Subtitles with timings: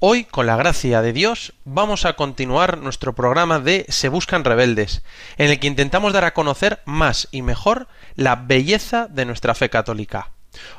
[0.00, 5.02] Hoy, con la gracia de Dios, vamos a continuar nuestro programa de Se Buscan Rebeldes,
[5.38, 9.70] en el que intentamos dar a conocer más y mejor la belleza de nuestra fe
[9.70, 10.30] católica.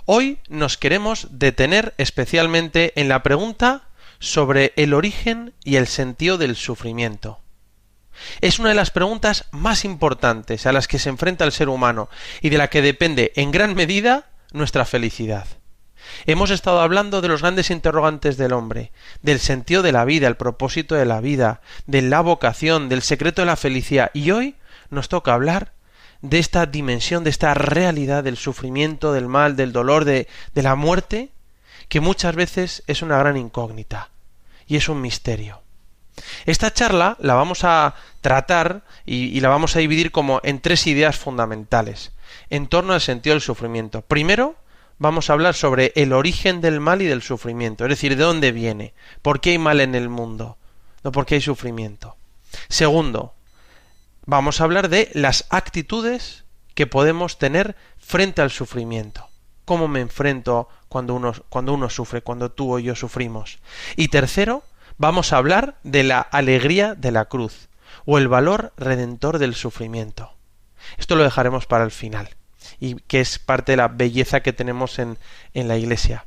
[0.05, 6.55] Hoy nos queremos detener especialmente en la pregunta sobre el origen y el sentido del
[6.55, 7.41] sufrimiento.
[8.39, 12.07] Es una de las preguntas más importantes a las que se enfrenta el ser humano
[12.39, 15.58] y de la que depende en gran medida nuestra felicidad.
[16.25, 20.37] Hemos estado hablando de los grandes interrogantes del hombre, del sentido de la vida, el
[20.37, 24.55] propósito de la vida, de la vocación, del secreto de la felicidad, y hoy
[24.89, 25.71] nos toca hablar
[26.21, 31.29] de esta dimensión, de esta realidad del sufrimiento, del mal, del dolor, de, la muerte,
[31.87, 34.09] que muchas veces es una gran incógnita
[34.67, 35.61] y es un misterio.
[36.45, 41.17] Esta charla la vamos a tratar y, la vamos a dividir como en tres ideas
[41.17, 42.11] fundamentales
[42.49, 44.01] en torno al sentido del sufrimiento.
[44.01, 44.55] Primero,
[44.99, 48.51] vamos a hablar sobre el origen del mal y del sufrimiento, es decir, de dónde
[48.51, 50.57] viene, por qué hay mal en el mundo,
[51.03, 52.17] no por qué hay sufrimiento.
[52.67, 53.33] Segundo,
[54.25, 56.43] vamos a hablar de las actitudes
[56.75, 59.27] que podemos tener frente al sufrimiento.
[59.65, 63.59] ¿Cómo me enfrento cuando uno, cuando uno sufre, cuando tú o yo sufrimos?
[63.95, 64.63] Y tercero,
[64.97, 67.69] vamos a hablar de la alegría de la cruz
[68.05, 70.33] o el valor redentor del sufrimiento.
[70.97, 72.38] Esto lo dejaremos para el final
[72.79, 75.17] y que es parte de la belleza que tenemos en,
[75.53, 76.25] en la Iglesia.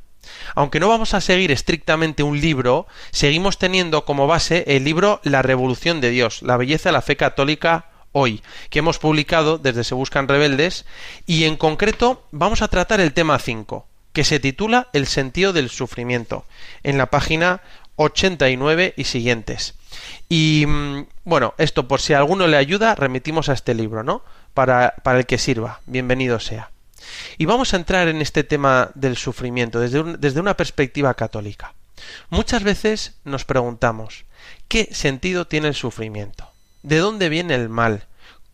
[0.55, 5.41] Aunque no vamos a seguir estrictamente un libro, seguimos teniendo como base el libro La
[5.41, 9.95] Revolución de Dios, la belleza de la fe católica hoy, que hemos publicado desde Se
[9.95, 10.85] Buscan Rebeldes,
[11.25, 15.69] y en concreto vamos a tratar el tema 5, que se titula El sentido del
[15.69, 16.45] sufrimiento,
[16.83, 17.61] en la página
[17.95, 19.75] 89 y siguientes.
[20.29, 24.23] Y mm, bueno, esto por si alguno le ayuda, remitimos a este libro, ¿no?
[24.53, 25.81] Para, para el que sirva.
[25.85, 26.71] Bienvenido sea.
[27.37, 31.73] Y vamos a entrar en este tema del sufrimiento desde, desde una perspectiva católica.
[32.29, 34.25] Muchas veces nos preguntamos,
[34.67, 36.49] ¿qué sentido tiene el sufrimiento?
[36.81, 38.07] ¿De dónde viene el mal?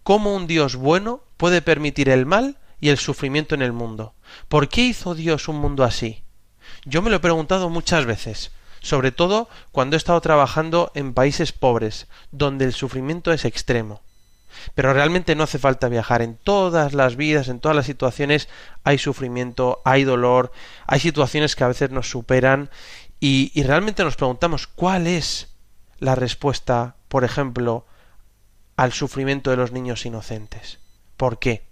[0.03, 4.13] ¿Cómo un Dios bueno puede permitir el mal y el sufrimiento en el mundo?
[4.47, 6.23] ¿Por qué hizo Dios un mundo así?
[6.85, 8.51] Yo me lo he preguntado muchas veces
[8.81, 14.01] sobre todo cuando he estado trabajando en países pobres, donde el sufrimiento es extremo.
[14.75, 16.21] Pero realmente no hace falta viajar.
[16.21, 18.49] En todas las vidas, en todas las situaciones,
[18.83, 20.51] hay sufrimiento, hay dolor,
[20.87, 22.69] hay situaciones que a veces nos superan
[23.19, 25.49] y, realmente nos preguntamos cuál es
[25.99, 27.85] la respuesta, por ejemplo,
[28.77, 30.79] al sufrimiento de los niños inocentes.
[31.17, 31.63] ¿Por qué?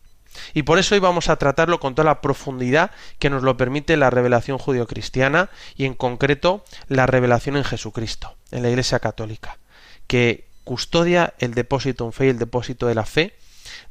[0.53, 3.95] Y por eso hoy vamos a tratarlo con toda la profundidad que nos lo permite
[3.95, 9.57] la revelación judio-cristiana y en concreto la revelación en Jesucristo, en la Iglesia Católica,
[10.05, 13.33] que custodia el depósito en fe y el depósito de la fe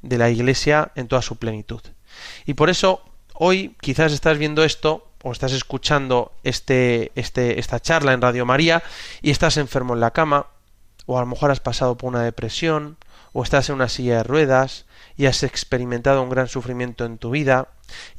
[0.03, 1.81] de la Iglesia en toda su plenitud.
[2.45, 8.13] Y por eso hoy quizás estás viendo esto o estás escuchando este, este, esta charla
[8.13, 8.83] en Radio María
[9.23, 10.49] y estás enfermo en la cama,
[11.07, 12.99] o a lo mejor has pasado por una depresión,
[13.33, 14.85] o estás en una silla de ruedas,
[15.17, 17.69] y has experimentado un gran sufrimiento en tu vida,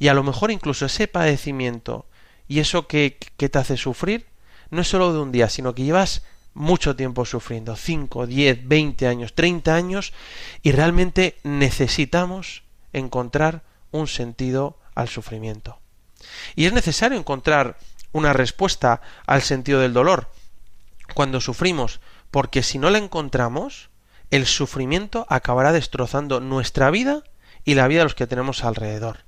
[0.00, 2.06] y a lo mejor incluso ese padecimiento
[2.48, 4.26] y eso que, que te hace sufrir,
[4.70, 6.22] no es solo de un día, sino que llevas
[6.58, 10.12] mucho tiempo sufriendo, 5, 10, 20 años, 30 años,
[10.62, 15.78] y realmente necesitamos encontrar un sentido al sufrimiento.
[16.56, 17.78] Y es necesario encontrar
[18.12, 20.30] una respuesta al sentido del dolor
[21.14, 22.00] cuando sufrimos,
[22.32, 23.88] porque si no la encontramos,
[24.30, 27.22] el sufrimiento acabará destrozando nuestra vida
[27.64, 29.20] y la vida de los que tenemos alrededor.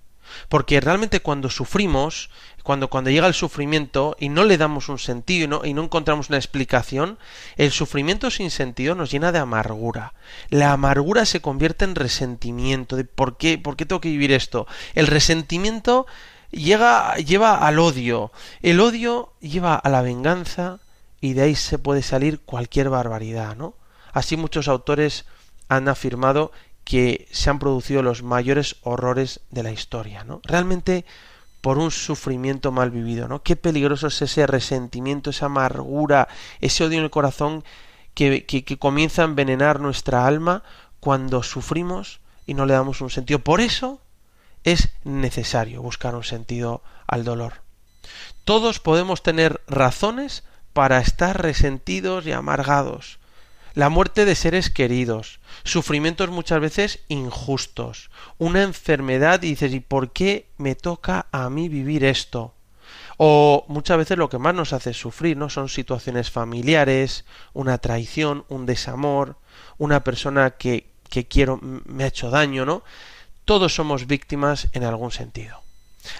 [0.48, 2.30] Porque realmente cuando sufrimos,
[2.62, 5.82] cuando, cuando llega el sufrimiento y no le damos un sentido y no, y no
[5.82, 7.18] encontramos una explicación,
[7.56, 10.14] el sufrimiento sin sentido nos llena de amargura.
[10.48, 14.66] La amargura se convierte en resentimiento de ¿por qué, por qué tengo que vivir esto?
[14.94, 16.06] El resentimiento
[16.50, 18.32] llega, lleva al odio.
[18.62, 20.80] El odio lleva a la venganza
[21.20, 23.74] y de ahí se puede salir cualquier barbaridad, ¿no?
[24.12, 25.26] Así muchos autores
[25.68, 26.52] han afirmado
[26.84, 30.40] que se han producido los mayores horrores de la historia, ¿no?
[30.44, 31.04] Realmente
[31.60, 33.42] por un sufrimiento mal vivido, ¿no?
[33.42, 36.28] Qué peligroso es ese resentimiento, esa amargura,
[36.60, 37.64] ese odio en el corazón
[38.14, 40.62] que, que, que comienza a envenenar nuestra alma
[41.00, 43.38] cuando sufrimos y no le damos un sentido.
[43.40, 44.00] Por eso
[44.64, 47.62] es necesario buscar un sentido al dolor.
[48.44, 53.19] Todos podemos tener razones para estar resentidos y amargados,
[53.74, 60.12] la muerte de seres queridos, sufrimientos muchas veces injustos, una enfermedad y dices, ¿y por
[60.12, 62.54] qué me toca a mí vivir esto?
[63.16, 65.50] O muchas veces lo que más nos hace sufrir, ¿no?
[65.50, 69.36] Son situaciones familiares, una traición, un desamor,
[69.76, 72.82] una persona que, que quiero me ha hecho daño, ¿no?
[73.44, 75.62] Todos somos víctimas en algún sentido.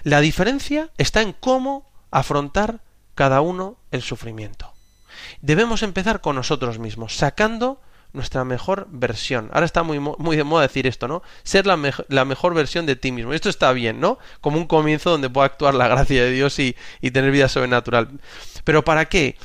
[0.03, 2.81] La diferencia está en cómo afrontar
[3.15, 4.70] cada uno el sufrimiento.
[5.41, 7.81] Debemos empezar con nosotros mismos, sacando
[8.13, 9.49] nuestra mejor versión.
[9.53, 11.23] Ahora está muy, muy de moda decir esto, ¿no?
[11.43, 11.79] Ser la,
[12.09, 13.33] la, mejor versión de ti mismo.
[13.33, 14.19] Esto está bien, ¿no?
[14.41, 18.09] Como un comienzo donde pueda actuar la gracia de Dios y, y tener vida sobrenatural.
[18.63, 19.37] Pero ¿para qué?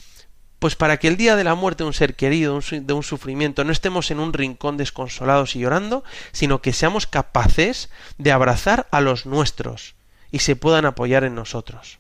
[0.58, 3.62] Pues para que el día de la muerte de un ser querido, de un sufrimiento,
[3.62, 6.02] no estemos en un rincón desconsolados y llorando,
[6.32, 9.94] sino que seamos capaces de abrazar a los nuestros
[10.32, 11.99] y se puedan apoyar en nosotros.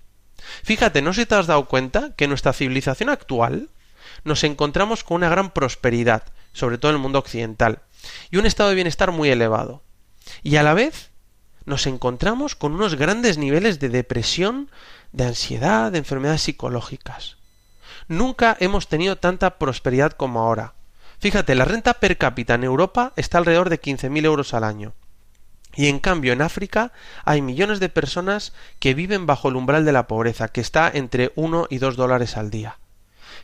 [0.62, 3.70] Fíjate, ¿no se te has dado cuenta que en nuestra civilización actual
[4.24, 7.82] nos encontramos con una gran prosperidad, sobre todo en el mundo occidental,
[8.30, 9.82] y un estado de bienestar muy elevado.
[10.42, 11.10] Y a la vez
[11.64, 14.70] nos encontramos con unos grandes niveles de depresión,
[15.12, 17.36] de ansiedad, de enfermedades psicológicas.
[18.08, 20.74] Nunca hemos tenido tanta prosperidad como ahora.
[21.18, 24.94] Fíjate, la renta per cápita en Europa está alrededor de 15.000 euros al año.
[25.76, 26.92] Y en cambio en África
[27.24, 31.32] hay millones de personas que viven bajo el umbral de la pobreza, que está entre
[31.36, 32.78] 1 y 2 dólares al día.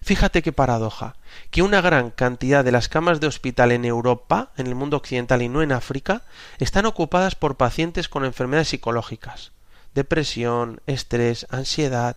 [0.02, 1.14] Fíjate qué paradoja,
[1.50, 5.42] que una gran cantidad de las camas de hospital en Europa, en el mundo occidental
[5.42, 6.22] y no en África,
[6.58, 9.52] están ocupadas por pacientes con enfermedades psicológicas,
[9.94, 12.16] depresión, estrés, ansiedad.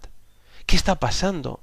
[0.65, 1.59] ¿Qué está pasando?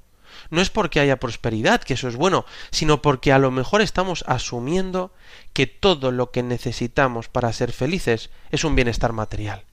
[0.53, 4.23] No es porque haya prosperidad, que eso es bueno, sino porque a lo mejor estamos
[4.29, 5.11] asumiendo
[5.55, 9.65] que todo lo que necesitamos para ser felices es un bienestar material.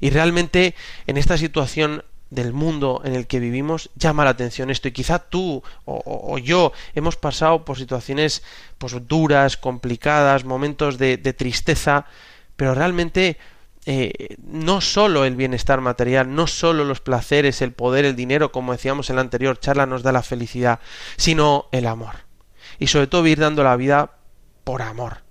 [0.00, 0.74] Y realmente
[1.06, 5.18] en esta situación del mundo en el que vivimos llama la atención esto y quizá
[5.18, 8.42] tú o, yo hemos pasado por situaciones
[8.78, 12.06] pues duras, complicadas, momentos de, de tristeza,
[12.56, 13.36] pero realmente
[13.86, 18.72] eh, no solo el bienestar material, no solo los placeres, el poder, el dinero, como
[18.72, 20.80] decíamos en la anterior charla, nos da la felicidad,
[21.16, 22.16] sino el amor.
[22.78, 24.12] Y sobre todo vivir dando la vida
[24.64, 25.24] por amor.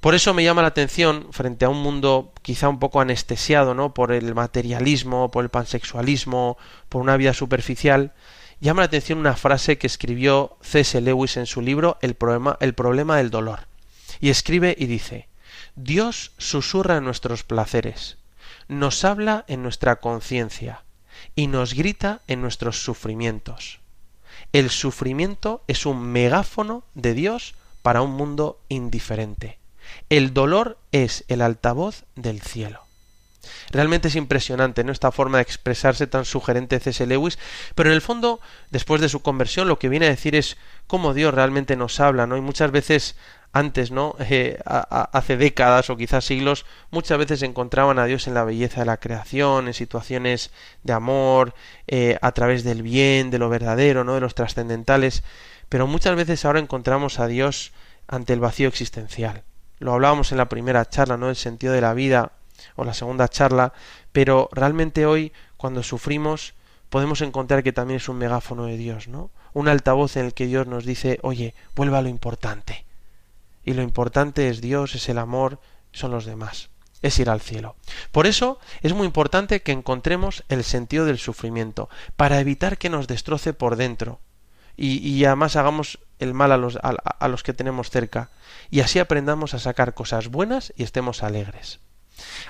[0.00, 3.92] Por eso me llama la atención, frente a un mundo quizá un poco anestesiado, ¿no?
[3.92, 6.56] Por el materialismo, por el pansexualismo,
[6.88, 8.14] por una vida superficial,
[8.60, 10.98] llama la atención una frase que escribió C.S.
[11.02, 13.68] Lewis en su libro el problema, el problema del dolor.
[14.20, 15.29] Y escribe y dice,
[15.76, 18.18] Dios susurra nuestros placeres,
[18.68, 20.84] nos habla en nuestra conciencia
[21.34, 23.80] y nos grita en nuestros sufrimientos.
[24.52, 29.58] El sufrimiento es un megáfono de Dios para un mundo indiferente.
[30.08, 32.80] El dolor es el altavoz del cielo.
[33.70, 34.92] Realmente es impresionante ¿no?
[34.92, 37.06] esta forma de expresarse tan sugerente de C.S.
[37.06, 37.38] Lewis,
[37.74, 38.40] pero en el fondo,
[38.70, 40.56] después de su conversión, lo que viene a decir es
[40.86, 42.36] cómo Dios realmente nos habla, ¿no?
[42.36, 43.16] Y muchas veces
[43.52, 44.14] antes, ¿no?
[44.20, 48.86] Eh, hace décadas o quizás siglos, muchas veces encontraban a Dios en la belleza de
[48.86, 50.50] la creación, en situaciones
[50.84, 51.54] de amor,
[51.86, 54.14] eh, a través del bien, de lo verdadero, ¿no?
[54.14, 55.24] De los trascendentales,
[55.68, 57.72] pero muchas veces ahora encontramos a Dios
[58.06, 59.42] ante el vacío existencial.
[59.78, 61.28] Lo hablábamos en la primera charla, ¿no?
[61.28, 62.32] El sentido de la vida,
[62.76, 63.72] o la segunda charla,
[64.12, 66.54] pero realmente hoy, cuando sufrimos,
[66.88, 69.30] podemos encontrar que también es un megáfono de Dios, ¿no?
[69.52, 72.84] Un altavoz en el que Dios nos dice, oye, vuelva a lo importante.
[73.64, 75.60] Y lo importante es Dios, es el amor,
[75.92, 76.70] son los demás,
[77.02, 77.76] es ir al cielo.
[78.12, 83.06] Por eso es muy importante que encontremos el sentido del sufrimiento, para evitar que nos
[83.06, 84.20] destroce por dentro.
[84.76, 88.30] Y, y además hagamos el mal a los, a los que tenemos cerca.
[88.70, 91.80] Y así aprendamos a sacar cosas buenas y estemos alegres.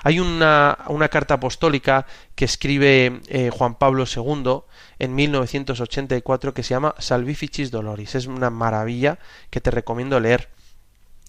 [0.03, 4.61] Hay una, una carta apostólica que escribe eh, Juan Pablo II
[4.99, 8.15] en 1984 que se llama Salvificis Doloris.
[8.15, 10.49] Es una maravilla que te recomiendo leer.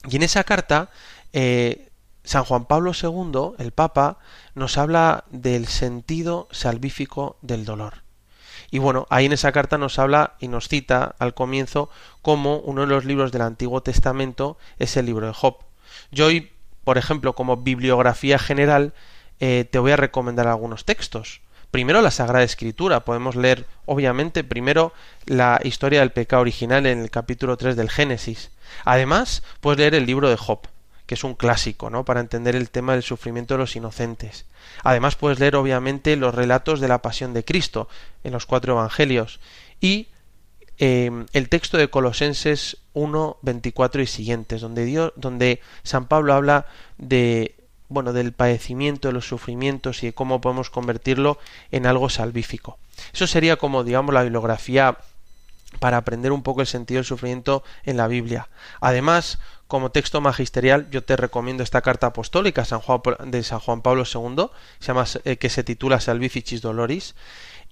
[0.08, 0.90] Y en esa carta,
[1.32, 1.88] eh,
[2.24, 4.18] San Juan Pablo II, el Papa,
[4.54, 8.02] nos habla del sentido salvífico del dolor.
[8.70, 11.90] Y bueno, ahí en esa carta nos habla y nos cita al comienzo
[12.22, 15.58] como uno de los libros del Antiguo Testamento es el libro de Job.
[16.10, 16.52] Yo hoy
[16.84, 18.92] por ejemplo, como bibliografía general,
[19.40, 21.40] eh, te voy a recomendar algunos textos.
[21.70, 23.04] Primero la Sagrada Escritura.
[23.04, 24.92] Podemos leer, obviamente, primero
[25.26, 28.50] la historia del pecado original en el capítulo 3 del Génesis.
[28.84, 30.60] Además, puedes leer el libro de Job,
[31.06, 32.04] que es un clásico, ¿no?
[32.04, 34.46] Para entender el tema del sufrimiento de los inocentes.
[34.82, 37.88] Además, puedes leer, obviamente, los relatos de la pasión de Cristo
[38.24, 39.40] en los cuatro evangelios.
[39.80, 40.08] Y
[40.84, 46.66] Em, el texto de Colosenses 1, 24 y siguientes, donde, Dios, donde San Pablo habla
[46.98, 47.54] de
[47.88, 51.38] bueno, del padecimiento, de los sufrimientos y de cómo podemos convertirlo
[51.70, 52.78] en algo salvífico.
[53.12, 54.96] Eso sería como, digamos, la bibliografía
[55.78, 58.48] para aprender un poco el sentido del sufrimiento en la Biblia.
[58.80, 62.62] Además, como texto magisterial, yo te recomiendo esta carta apostólica
[63.24, 64.48] de San Juan Pablo II,
[65.24, 67.14] eh, que se titula Salvificis Doloris,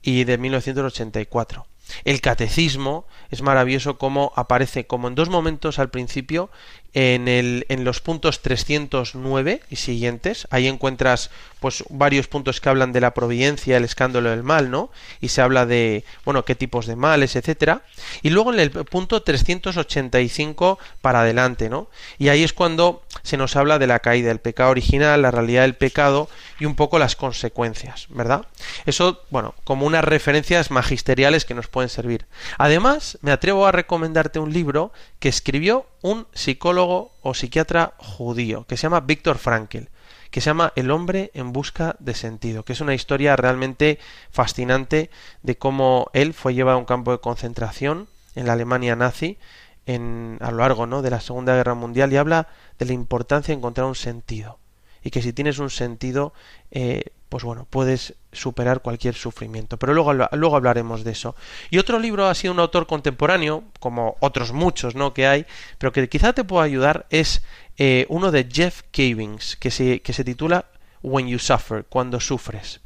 [0.03, 1.67] y de 1984.
[2.05, 6.51] El catecismo es maravilloso como aparece como en dos momentos al principio
[6.95, 10.47] en, el, en los puntos 309 y siguientes.
[10.51, 11.31] Ahí encuentras
[11.61, 14.91] pues varios puntos que hablan de la providencia, el escándalo del mal, ¿no?
[15.21, 17.83] Y se habla de, bueno, qué tipos de males, etcétera.
[18.23, 21.89] Y luego en el punto 385 para adelante, ¿no?
[22.19, 25.63] Y ahí es cuando se nos habla de la caída del pecado original, la realidad
[25.63, 26.29] del pecado
[26.59, 28.47] y un poco las consecuencias, ¿verdad?
[28.87, 32.27] Eso, bueno, como unas referencias magisteriales que nos pueden servir.
[32.59, 38.77] Además, me atrevo a recomendarte un libro que escribió un psicólogo o psiquiatra judío que
[38.77, 39.89] se llama Víctor Frankl
[40.31, 43.99] que se llama El hombre en busca de sentido, que es una historia realmente
[44.31, 45.11] fascinante
[45.43, 49.39] de cómo él fue llevado a un campo de concentración en la Alemania nazi
[49.87, 51.03] en, a lo largo ¿no?
[51.03, 54.59] de la Segunda Guerra Mundial y habla de la importancia de encontrar un sentido
[55.03, 56.33] y que si tienes un sentido
[56.71, 59.79] eh, pues bueno, puedes superar cualquier sufrimiento.
[59.79, 61.37] Pero luego, luego hablaremos de eso.
[61.71, 65.15] Y otro libro ha sido un autor contemporáneo, como otros muchos ¿no?
[65.15, 65.47] que hay,
[65.79, 67.43] pero que quizá te pueda ayudar, es
[67.79, 70.67] eh, uno de Jeff Cavings, que se, que se titula
[71.03, 72.81] When You Suffer, cuando sufres.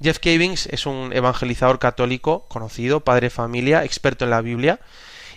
[0.00, 4.78] Jeff Cavings es un evangelizador católico conocido, padre de familia, experto en la Biblia,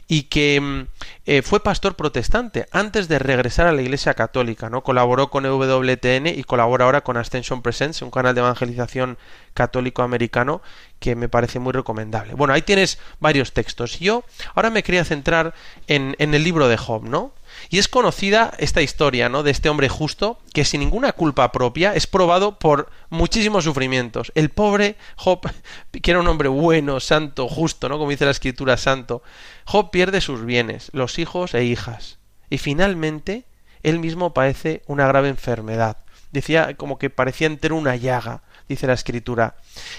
[0.08, 0.88] y que mm,
[1.26, 4.82] eh, fue pastor protestante antes de regresar a la Iglesia Católica, ¿no?
[4.84, 9.18] Colaboró con EWTN y colabora ahora con Ascension Presents, un canal de evangelización
[9.54, 10.62] católico americano
[11.00, 12.34] que me parece muy recomendable.
[12.34, 14.00] Bueno, ahí tienes varios textos.
[14.00, 15.54] Yo ahora me quería centrar
[15.88, 17.34] en, en el libro de Job, ¿no?
[17.70, 19.44] Y es conocida esta historia, ¿no?
[19.44, 24.32] De este hombre justo que sin ninguna culpa propia es probado por muchísimos sufrimientos.
[24.36, 25.42] El pobre Job,
[26.02, 27.98] que era un hombre bueno, santo, justo, ¿no?
[27.98, 29.22] Como dice la escritura santo,
[29.66, 32.20] Job pierde sus bienes, los hijos e hijas.
[32.50, 33.46] Y finalmente,
[33.84, 35.98] él mismo padece una grave enfermedad.
[36.32, 39.56] Decía como que parecía entero una llaga, dice la escritura.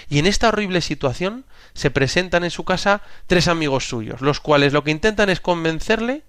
[0.09, 4.73] Y en esta horrible situación se presentan en su casa tres amigos suyos, los cuales
[4.73, 6.23] lo que intentan es convencerle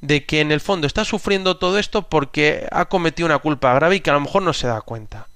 [0.00, 3.96] de que en el fondo está sufriendo todo esto porque ha cometido una culpa grave
[3.96, 5.26] y que a lo mejor no se da cuenta.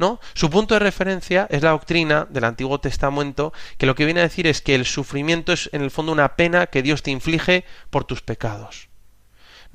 [0.00, 0.18] ¿No?
[0.32, 4.22] Su punto de referencia es la doctrina del Antiguo Testamento, que lo que viene a
[4.22, 7.66] decir es que el sufrimiento es en el fondo una pena que Dios te inflige
[7.90, 8.88] por tus pecados.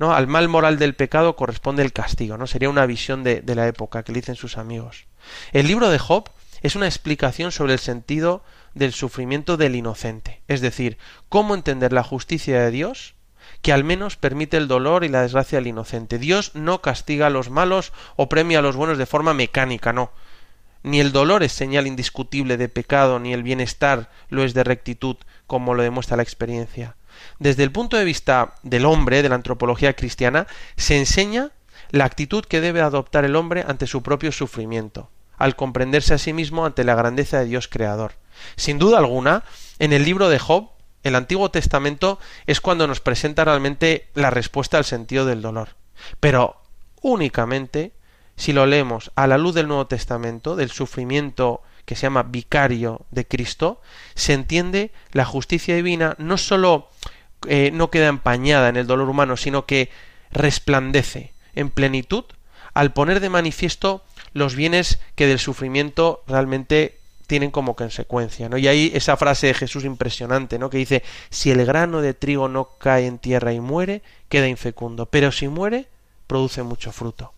[0.00, 0.12] ¿No?
[0.12, 2.48] Al mal moral del pecado corresponde el castigo, ¿no?
[2.48, 5.06] Sería una visión de, de la época que le dicen sus amigos.
[5.52, 6.28] El libro de Job
[6.60, 8.42] es una explicación sobre el sentido
[8.74, 13.14] del sufrimiento del inocente, es decir, cómo entender la justicia de Dios
[13.62, 16.18] que al menos permite el dolor y la desgracia al inocente.
[16.18, 20.10] Dios no castiga a los malos o premia a los buenos de forma mecánica, no.
[20.82, 25.16] Ni el dolor es señal indiscutible de pecado, ni el bienestar lo es de rectitud,
[25.46, 26.96] como lo demuestra la experiencia.
[27.38, 30.46] Desde el punto de vista del hombre, de la antropología cristiana,
[30.76, 31.50] se enseña
[31.90, 36.32] la actitud que debe adoptar el hombre ante su propio sufrimiento, al comprenderse a sí
[36.32, 38.12] mismo ante la grandeza de Dios creador.
[38.56, 39.44] Sin duda alguna,
[39.78, 40.70] en el libro de Job
[41.06, 45.70] el Antiguo Testamento es cuando nos presenta realmente la respuesta al sentido del dolor.
[46.20, 46.56] Pero
[47.00, 47.92] únicamente
[48.36, 53.06] si lo leemos a la luz del Nuevo Testamento, del sufrimiento que se llama vicario
[53.10, 53.80] de Cristo,
[54.14, 56.88] se entiende la justicia divina no sólo
[57.46, 59.90] eh, no queda empañada en el dolor humano, sino que
[60.30, 62.24] resplandece en plenitud
[62.74, 68.56] al poner de manifiesto los bienes que del sufrimiento realmente tienen como consecuencia, ¿no?
[68.56, 70.70] Y ahí esa frase de Jesús impresionante, ¿no?
[70.70, 75.06] Que dice, si el grano de trigo no cae en tierra y muere, queda infecundo,
[75.06, 75.88] pero si muere,
[76.26, 77.32] produce mucho fruto.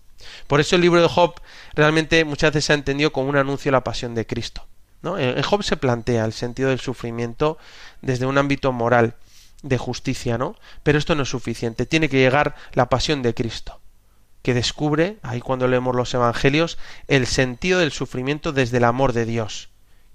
[0.46, 1.34] Por eso el libro de Job
[1.74, 4.66] realmente muchas veces se ha entendido como un anuncio de la pasión de Cristo.
[5.00, 5.18] ¿no?
[5.18, 7.56] En Job se plantea el sentido del sufrimiento
[8.02, 9.14] desde un ámbito moral,
[9.62, 10.54] de justicia, ¿no?
[10.84, 11.84] Pero esto no es suficiente.
[11.84, 13.80] Tiene que llegar la pasión de Cristo,
[14.42, 16.78] que descubre, ahí cuando leemos los evangelios,
[17.08, 19.68] el sentido del sufrimiento desde el amor de Dios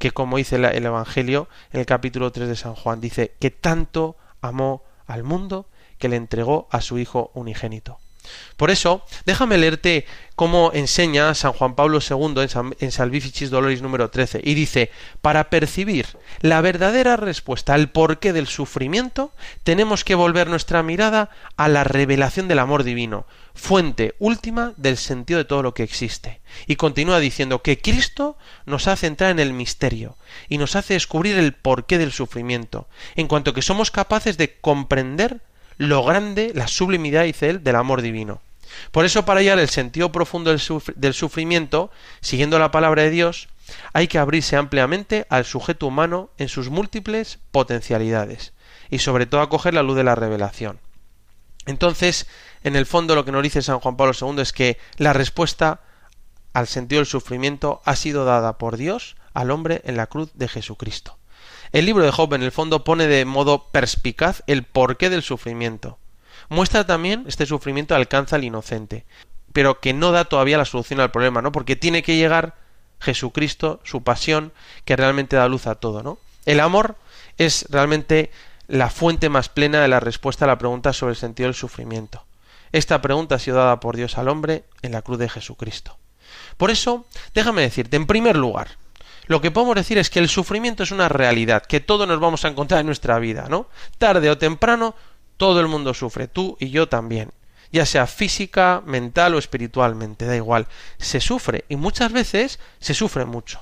[0.04, 4.18] que como dice el Evangelio en el capítulo 3 de San Juan, dice que tanto
[4.42, 8.00] amó al mundo que le entregó a su Hijo unigénito.
[8.58, 12.48] Por eso, déjame leerte cómo enseña San Juan Pablo II
[12.80, 16.08] en, Salvificis Doloris número 13, y dice, para percibir
[16.42, 19.32] la verdadera respuesta al porqué del sufrimiento,
[19.64, 25.38] tenemos que volver nuestra mirada a la revelación del amor divino, fuente última del sentido
[25.38, 26.42] de todo lo que existe.
[26.66, 30.18] Y continúa diciendo que Cristo nos hace entrar en el misterio
[30.50, 35.42] y nos hace descubrir el porqué del sufrimiento, en cuanto que somos capaces de comprender
[35.78, 38.42] lo grande, la sublimidad, dice él, del amor divino.
[38.92, 43.48] Por eso, para hallar el sentido profundo del, sufrimiento, siguiendo la palabra de Dios,
[43.94, 48.54] hay que abrirse ampliamente al sujeto humano en sus múltiples potencialidades.
[48.90, 50.80] y sobre todo acoger la luz de la revelación.
[51.66, 52.28] Entonces,
[52.64, 55.82] en el fondo lo que nos dice San Juan Pablo II es que la respuesta
[56.54, 60.48] al sentido del sufrimiento ha sido dada por Dios al hombre en la cruz de
[60.48, 61.18] Jesucristo.
[61.74, 65.98] El libro de Job en el fondo pone de modo perspicaz el porqué del sufrimiento.
[66.48, 69.06] Muestra también este sufrimiento alcanza al inocente,
[69.54, 71.52] pero que no da todavía la solución al problema, ¿no?
[71.52, 72.54] Porque tiene que llegar
[73.00, 74.54] Jesucristo, su pasión,
[74.86, 76.20] que realmente da luz a todo, ¿no?
[76.46, 76.96] El amor
[77.40, 78.30] es realmente
[78.68, 82.24] la fuente más plena de la respuesta a la pregunta sobre el sentido del sufrimiento.
[82.72, 85.98] Esta pregunta ha sido dada por Dios al hombre en la cruz de Jesucristo.
[86.56, 88.78] Por eso, déjame decirte, en primer lugar,
[89.26, 92.44] lo que podemos decir es que el sufrimiento es una realidad, que todos nos vamos
[92.46, 93.70] a encontrar en nuestra vida, ¿no?
[93.98, 94.96] Tarde o temprano,
[95.38, 97.32] todo el mundo sufre, tú y yo también.
[97.72, 100.68] Ya sea física, mental o espiritualmente, da igual.
[101.00, 103.62] Se sufre y muchas veces se sufre mucho.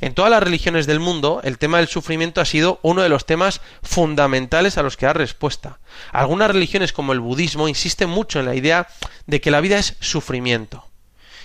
[0.00, 3.26] En todas las religiones del mundo, el tema del sufrimiento ha sido uno de los
[3.26, 5.78] temas fundamentales a los que da respuesta.
[6.12, 8.88] Algunas religiones como el budismo insisten mucho en la idea
[9.26, 10.86] de que la vida es sufrimiento.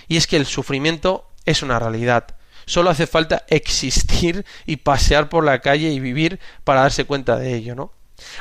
[0.08, 2.35] Y es que el sufrimiento es una realidad.
[2.66, 7.54] Solo hace falta existir y pasear por la calle y vivir para darse cuenta de
[7.54, 7.92] ello, ¿no?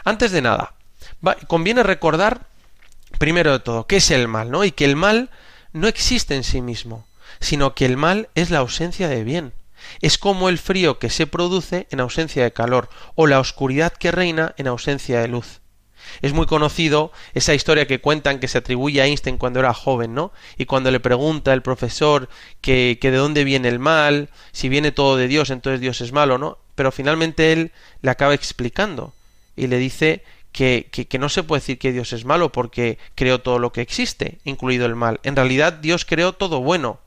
[0.04, 0.74] Antes de nada,
[1.48, 2.48] conviene recordar,
[3.20, 4.64] primero de todo, qué es el mal, ¿no?
[4.64, 5.30] Y que el mal
[5.74, 7.06] no existe en sí mismo,
[7.40, 9.54] sino que el mal es la ausencia de bien.
[10.02, 14.12] Es como el frío que se produce en ausencia de calor, o la oscuridad que
[14.12, 15.62] reina en ausencia de luz.
[16.22, 20.14] Es muy conocido esa historia que cuentan que se atribuye a Einstein cuando era joven,
[20.14, 20.32] ¿no?
[20.58, 22.30] Y cuando le pregunta el profesor
[22.62, 26.12] que, que de dónde viene el mal, si viene todo de Dios, entonces Dios es
[26.12, 26.58] malo, ¿no?
[26.76, 27.72] Pero finalmente él
[28.02, 29.14] le acaba explicando
[29.56, 32.98] y le dice que, que, que, no se puede decir que Dios es malo porque
[33.16, 35.20] creó todo lo que existe, incluido el mal.
[35.24, 37.00] En realidad Dios creó todo bueno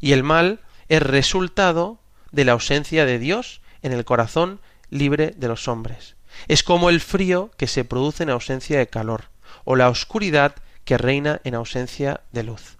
[0.00, 1.98] y el mal es resultado
[2.32, 6.16] de la ausencia de Dios en el corazón libre de los hombres.
[6.48, 9.24] Es como el frío que se produce en ausencia de calor,
[9.64, 12.76] o la oscuridad que reina en ausencia de luz.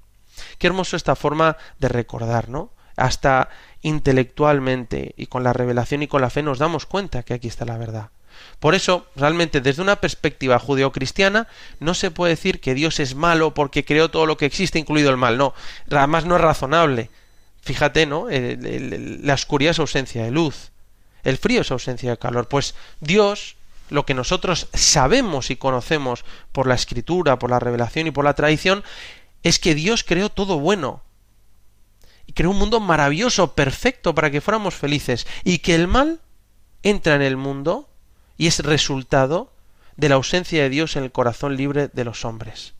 [0.58, 2.70] Qué hermoso esta forma de recordar, ¿no?
[2.96, 3.48] Hasta
[3.82, 7.64] intelectualmente y con la revelación y con la fe nos damos cuenta que aquí está
[7.64, 8.10] la verdad.
[8.58, 11.48] Por eso, realmente, desde una perspectiva judeocristiana,
[11.80, 15.10] no se puede decir que Dios es malo porque creó todo lo que existe, incluido
[15.10, 15.38] el mal.
[15.38, 15.54] No,
[15.90, 17.10] además no es razonable.
[17.62, 18.26] Fíjate, ¿no?
[18.28, 20.72] la oscuridad es ausencia de luz.
[21.24, 22.48] El frío es ausencia de calor.
[22.48, 23.56] Pues Dios,
[23.90, 28.34] lo que nosotros sabemos y conocemos por la escritura, por la revelación y por la
[28.34, 28.84] tradición,
[29.42, 31.02] es que Dios creó todo bueno.
[32.26, 35.26] Y creó un mundo maravilloso, perfecto, para que fuéramos felices.
[35.42, 36.20] Y que el mal
[36.82, 37.88] entra en el mundo
[38.37, 39.50] y es resultado
[39.96, 42.74] de la ausencia de Dios en el corazón libre de los hombres.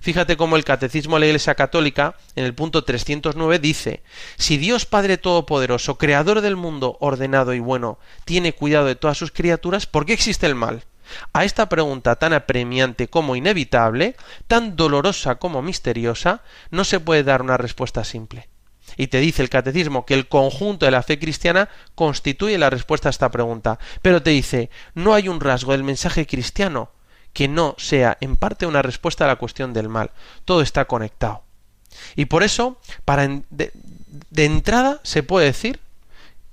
[0.00, 4.02] Fíjate cómo el Catecismo de la Iglesia Católica, en el punto 309, dice,
[4.36, 9.32] si Dios Padre Todopoderoso, Creador del mundo ordenado y bueno, tiene cuidado de todas sus
[9.32, 10.84] criaturas, ¿por qué existe el mal?
[11.32, 14.16] A esta pregunta tan apremiante como inevitable,
[14.46, 18.48] tan dolorosa como misteriosa, no se puede dar una respuesta simple.
[18.96, 23.08] Y te dice el catecismo que el conjunto de la fe cristiana constituye la respuesta
[23.08, 23.78] a esta pregunta.
[24.02, 26.90] Pero te dice, no hay un rasgo del mensaje cristiano
[27.32, 30.10] que no sea en parte una respuesta a la cuestión del mal.
[30.44, 31.42] Todo está conectado.
[32.16, 33.72] Y por eso, para de,
[34.30, 35.80] de entrada, se puede decir,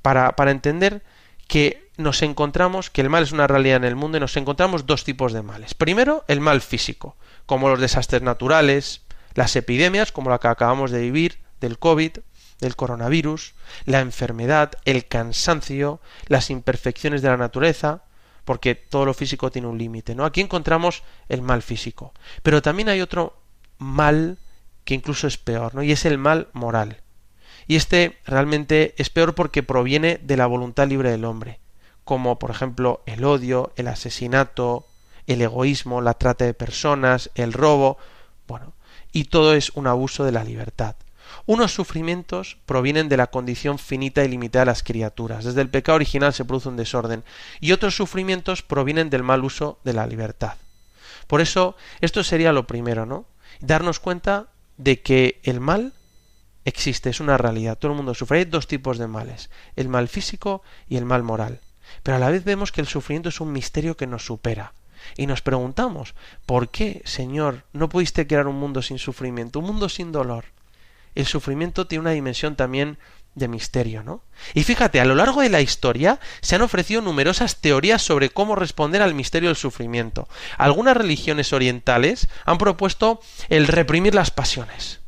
[0.01, 1.01] para, para entender
[1.47, 4.85] que nos encontramos, que el mal es una realidad en el mundo y nos encontramos
[4.85, 5.73] dos tipos de males.
[5.73, 7.15] Primero, el mal físico,
[7.45, 9.01] como los desastres naturales,
[9.33, 12.19] las epidemias, como la que acabamos de vivir, del COVID,
[12.59, 13.53] del coronavirus,
[13.85, 18.03] la enfermedad, el cansancio, las imperfecciones de la naturaleza,
[18.49, 20.25] porque todo lo físico tiene un límite, ¿no?
[20.25, 23.37] Aquí encontramos el mal físico, pero también hay otro
[23.77, 24.39] mal
[24.85, 25.83] que incluso es peor, ¿no?
[25.83, 27.03] Y es el mal moral.
[27.67, 31.59] Y este realmente es peor porque proviene de la voluntad libre del hombre,
[32.03, 34.87] como por ejemplo el odio, el asesinato,
[35.27, 37.99] el egoísmo, la trata de personas, el robo,
[38.47, 38.73] bueno,
[39.11, 40.95] y todo es un abuso de la libertad.
[41.49, 45.43] Unos sufrimientos provienen de la condición finita y limitada de las criaturas.
[45.43, 47.23] Desde el pecado original se produce un desorden.
[47.59, 50.57] Y otros sufrimientos provienen del mal uso de la libertad.
[51.25, 53.25] Por eso, esto sería lo primero, ¿no?
[53.61, 55.93] Darnos cuenta de que el mal
[56.65, 57.79] existe, es una realidad.
[57.79, 58.37] Todo el mundo sufre.
[58.37, 61.61] Hay dos tipos de males, el mal físico y el mal moral.
[62.03, 64.73] Pero a la vez vemos que el sufrimiento es un misterio que nos supera.
[65.17, 66.13] Y nos preguntamos,
[66.45, 70.45] ¿por qué, Señor, no pudiste crear un mundo sin sufrimiento, un mundo sin dolor?
[71.19, 72.97] El sufrimiento tiene una dimensión también
[73.35, 74.21] de misterio, ¿no?
[74.53, 78.55] Y fíjate, a lo largo de la historia se han ofrecido numerosas teorías sobre cómo
[78.55, 80.27] responder al misterio del sufrimiento.
[80.57, 84.99] Algunas religiones orientales han propuesto el reprimir las pasiones,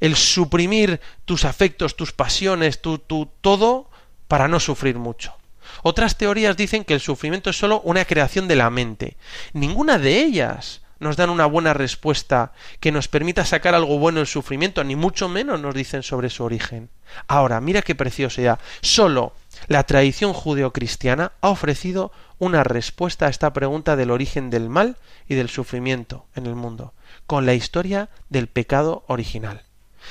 [0.00, 2.98] el suprimir tus afectos, tus pasiones, tu,
[3.40, 3.90] todo
[4.28, 5.34] para no sufrir mucho.
[5.82, 9.16] Otras teorías dicen que el sufrimiento es solo una creación de la mente.
[9.52, 14.26] Ninguna de ellas nos dan una buena respuesta que nos permita sacar algo bueno del
[14.26, 16.90] sufrimiento, ni mucho menos nos dicen sobre su origen.
[17.26, 18.60] Ahora, mira qué preciosidad.
[18.82, 19.32] Solo
[19.66, 24.96] la tradición judeocristiana ha ofrecido una respuesta a esta pregunta del origen del mal
[25.28, 26.94] y del sufrimiento en el mundo,
[27.26, 29.62] con la historia del pecado original.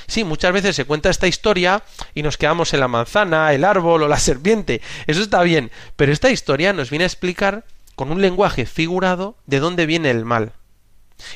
[0.07, 4.03] Sí, muchas veces se cuenta esta historia y nos quedamos en la manzana, el árbol
[4.03, 4.81] o la serpiente.
[5.07, 9.59] Eso está bien, pero esta historia nos viene a explicar con un lenguaje figurado de
[9.59, 10.53] dónde viene el mal.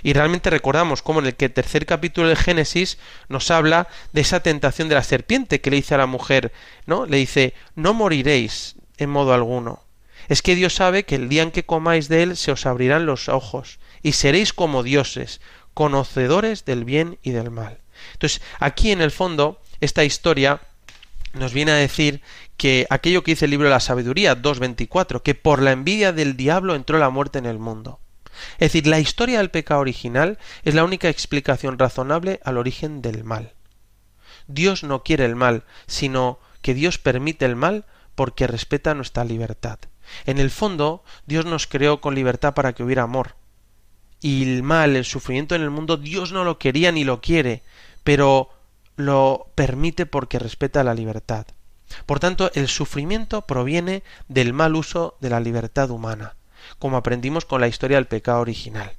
[0.02, 2.98] Y realmente recordamos cómo en el que tercer capítulo de Génesis
[3.30, 6.52] nos habla de esa tentación de la serpiente que le dice a la mujer,
[6.86, 7.06] ¿no?
[7.06, 9.84] Le dice, no moriréis en modo alguno.
[10.30, 13.06] Es que Dios sabe que el día en que comáis de él se os abrirán
[13.06, 15.42] los ojos y seréis como dioses,
[15.74, 17.80] conocedores del bien y del mal.
[18.14, 20.62] Entonces, aquí en el fondo, esta historia
[21.34, 22.22] nos viene a decir
[22.58, 26.38] que aquello que dice el libro de la sabiduría 2.24, que por la envidia del
[26.38, 28.00] diablo entró la muerte en el mundo.
[28.54, 33.24] Es decir, la historia del pecado original es la única explicación razonable al origen del
[33.24, 33.54] mal.
[34.48, 39.80] Dios no quiere el mal, sino que Dios permite el mal porque respeta nuestra libertad.
[40.26, 43.36] En el fondo, Dios nos creó con libertad para que hubiera amor.
[44.22, 47.64] Y el mal, el sufrimiento en el mundo, Dios no lo quería ni lo quiere,
[48.04, 48.50] pero
[48.96, 51.46] lo permite porque respeta la libertad.
[52.06, 56.36] Por tanto, el sufrimiento proviene del mal uso de la libertad humana,
[56.80, 58.94] como aprendimos con la historia del pecado original.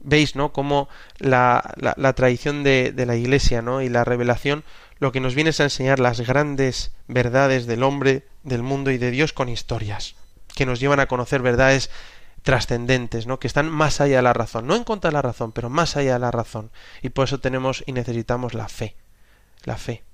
[0.00, 0.52] Veis, ¿no?
[0.52, 0.88] Cómo
[1.18, 3.82] la, la, tradición de, de, la Iglesia, ¿no?
[3.82, 4.64] Y la revelación
[5.02, 8.98] lo que nos viene es a enseñar las grandes verdades del hombre, del mundo y
[8.98, 10.14] de Dios con historias,
[10.54, 11.90] que nos llevan a conocer verdades
[12.42, 13.40] trascendentes, ¿no?
[13.40, 15.96] que están más allá de la razón, no en contra de la razón, pero más
[15.96, 16.70] allá de la razón.
[17.02, 18.94] Y por eso tenemos y necesitamos la fe.
[19.64, 20.04] La fe.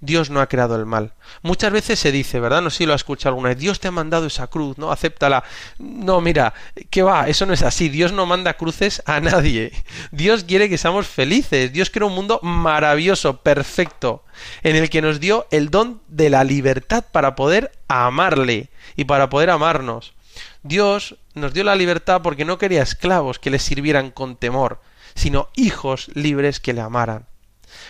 [0.00, 1.12] Dios no ha creado el mal.
[1.42, 2.62] Muchas veces se dice, ¿verdad?
[2.62, 4.90] No sé si lo ha escuchado alguna vez, Dios te ha mandado esa cruz, ¿no?
[4.92, 5.44] Acéptala.
[5.78, 6.54] No, mira,
[6.90, 7.28] ¿qué va?
[7.28, 7.88] Eso no es así.
[7.88, 9.72] Dios no manda cruces a nadie.
[10.10, 11.72] Dios quiere que seamos felices.
[11.72, 14.24] Dios creó un mundo maravilloso, perfecto,
[14.62, 19.28] en el que nos dio el don de la libertad para poder amarle y para
[19.28, 20.14] poder amarnos.
[20.62, 24.80] Dios nos dio la libertad porque no quería esclavos que le sirvieran con temor,
[25.14, 27.26] sino hijos libres que le amaran.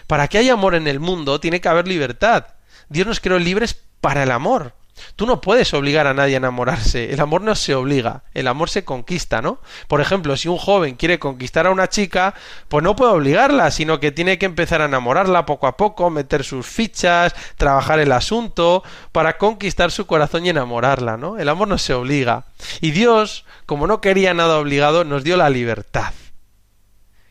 [0.06, 2.46] Para que haya amor en el mundo tiene que haber libertad.
[2.88, 4.74] Dios nos creó libres para el amor.
[5.16, 7.12] Tú no puedes obligar a nadie a enamorarse.
[7.12, 9.58] El amor no se obliga, el amor se conquista, ¿no?
[9.88, 12.34] Por ejemplo, si un joven quiere conquistar a una chica,
[12.68, 16.44] pues no puede obligarla, sino que tiene que empezar a enamorarla poco a poco, meter
[16.44, 21.38] sus fichas, trabajar el asunto, para conquistar su corazón y enamorarla, ¿no?
[21.38, 22.44] El amor no se obliga.
[22.80, 26.12] Y Dios, como no quería nada obligado, nos dio la libertad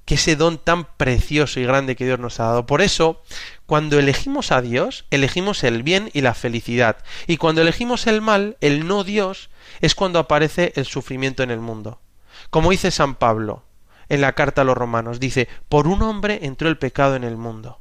[0.05, 2.65] que ese don tan precioso y grande que Dios nos ha dado.
[2.65, 3.21] Por eso,
[3.65, 6.97] cuando elegimos a Dios, elegimos el bien y la felicidad.
[7.27, 9.49] Y cuando elegimos el mal, el no Dios,
[9.81, 12.01] es cuando aparece el sufrimiento en el mundo.
[12.49, 13.63] Como dice San Pablo
[14.09, 17.37] en la carta a los romanos, dice, por un hombre entró el pecado en el
[17.37, 17.79] mundo,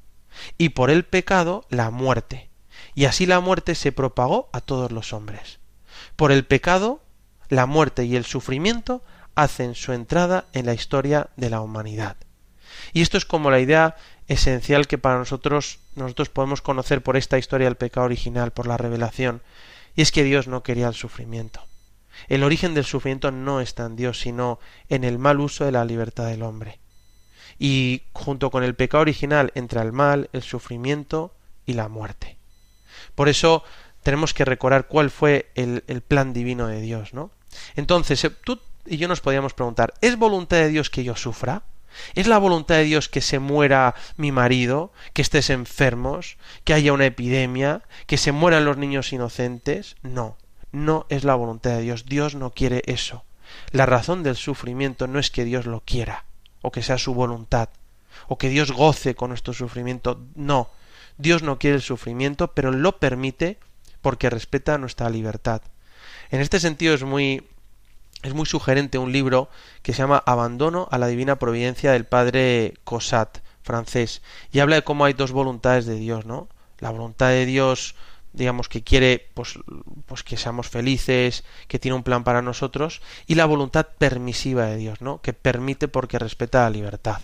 [0.56, 2.50] y por el pecado la muerte.
[2.94, 5.58] Y así la muerte se propagó a todos los hombres.
[6.16, 7.02] Por el pecado,
[7.48, 9.02] la muerte y el sufrimiento
[9.34, 12.16] hacen su entrada en la historia de la humanidad.
[12.92, 13.96] Y esto es como la idea
[14.28, 18.76] esencial que para nosotros nosotros podemos conocer por esta historia del pecado original, por la
[18.76, 19.42] revelación,
[19.94, 21.60] y es que Dios no quería el sufrimiento.
[22.28, 25.84] El origen del sufrimiento no está en Dios, sino en el mal uso de la
[25.84, 26.78] libertad del hombre.
[27.58, 31.34] Y junto con el pecado original entra el mal, el sufrimiento
[31.66, 32.38] y la muerte.
[33.14, 33.64] Por eso
[34.02, 37.30] tenemos que recordar cuál fue el, el plan divino de Dios, ¿no?
[37.76, 41.62] Entonces, tú y yo nos podríamos preguntar, ¿es voluntad de Dios que yo sufra?
[42.14, 46.92] ¿Es la voluntad de Dios que se muera mi marido, que estés enfermos, que haya
[46.92, 49.96] una epidemia, que se mueran los niños inocentes?
[50.02, 50.36] No,
[50.72, 52.06] no es la voluntad de Dios.
[52.06, 53.24] Dios no quiere eso.
[53.70, 56.24] La razón del sufrimiento no es que Dios lo quiera,
[56.62, 57.68] o que sea su voluntad,
[58.28, 60.24] o que Dios goce con nuestro sufrimiento.
[60.34, 60.70] No,
[61.18, 63.58] Dios no quiere el sufrimiento, pero lo permite
[64.00, 65.62] porque respeta nuestra libertad.
[66.30, 67.46] En este sentido es muy
[68.22, 69.48] es muy sugerente un libro
[69.82, 74.84] que se llama Abandono a la Divina Providencia del padre Cosat, francés, y habla de
[74.84, 76.48] cómo hay dos voluntades de Dios, ¿no?
[76.78, 77.94] La voluntad de Dios,
[78.32, 79.58] digamos, que quiere pues,
[80.06, 84.76] pues que seamos felices, que tiene un plan para nosotros, y la voluntad permisiva de
[84.76, 85.20] Dios, ¿no?
[85.20, 87.20] Que permite porque respeta la libertad.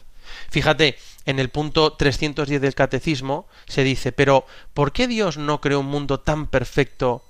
[0.50, 5.80] Fíjate, en el punto 310 del Catecismo se dice, pero ¿por qué Dios no creó
[5.80, 7.22] un mundo tan perfecto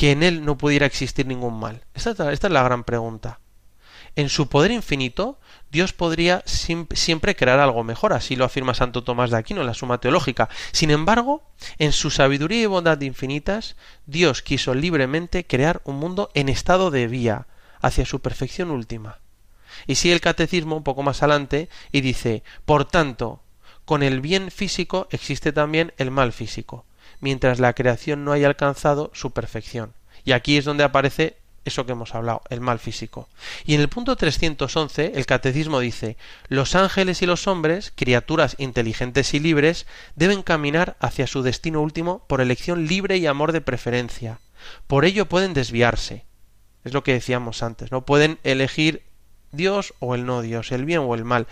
[0.00, 1.84] que en él no pudiera existir ningún mal?
[1.92, 3.38] Esta, es la gran pregunta.
[4.16, 5.38] en su poder infinito,
[5.70, 9.74] Dios podría siempre crear algo mejor, así lo afirma Santo Tomás de Aquino en la
[9.74, 10.48] Suma Teológica.
[10.72, 11.42] Sin embargo,
[11.76, 17.06] en su sabiduría y bondad infinitas, Dios quiso libremente crear un mundo en estado de
[17.06, 17.46] vía,
[17.82, 19.18] hacia su perfección última.
[19.86, 23.42] Y sigue el catecismo un poco más adelante y dice, por tanto,
[23.84, 26.86] con el bien físico existe también el mal físico,
[27.20, 29.92] mientras la creación no haya alcanzado su perfección.
[30.24, 33.28] Y aquí es donde aparece eso que hemos hablado, el mal físico.
[33.64, 36.16] Y en el punto 311 el catecismo dice,
[36.48, 42.24] los ángeles y los hombres, criaturas inteligentes y libres, deben caminar hacia su destino último
[42.26, 44.38] por elección libre y amor de preferencia.
[44.86, 46.24] Por ello pueden desviarse.
[46.84, 48.06] Es lo que decíamos antes, ¿no?
[48.06, 49.02] Pueden elegir
[49.52, 51.46] Dios o el no Dios, el bien o el mal.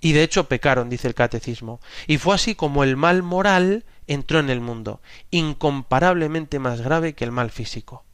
[0.00, 1.80] Y de hecho pecaron, dice el catecismo.
[2.06, 7.24] Y fue así como el mal moral entró en el mundo, incomparablemente más grave que
[7.24, 8.04] el mal físico.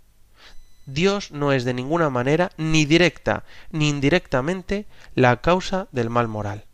[0.87, 6.64] Dios no es de ninguna manera, ni directa ni indirectamente, la causa del mal moral.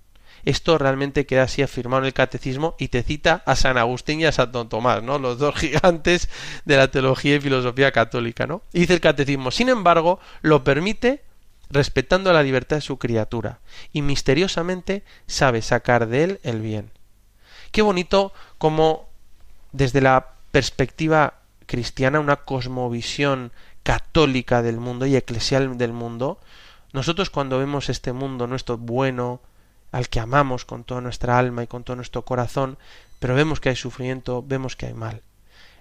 [0.44, 4.26] Esto realmente queda así afirmado en el catecismo y te cita a San Agustín y
[4.26, 5.18] a Santo Tomás, ¿no?
[5.18, 6.28] Los dos gigantes
[6.64, 8.62] de la teología y filosofía católica, ¿no?
[8.72, 11.24] Y dice el catecismo, sin embargo, lo permite
[11.68, 13.58] respetando la libertad de su criatura
[13.92, 16.92] y misteriosamente sabe sacar de él el bien.
[17.72, 19.05] Qué bonito como
[19.76, 21.34] desde la perspectiva
[21.66, 26.40] cristiana, una cosmovisión católica del mundo y eclesial del mundo,
[26.92, 29.40] nosotros cuando vemos este mundo nuestro bueno,
[29.92, 32.78] al que amamos con toda nuestra alma y con todo nuestro corazón,
[33.18, 35.22] pero vemos que hay sufrimiento, vemos que hay mal.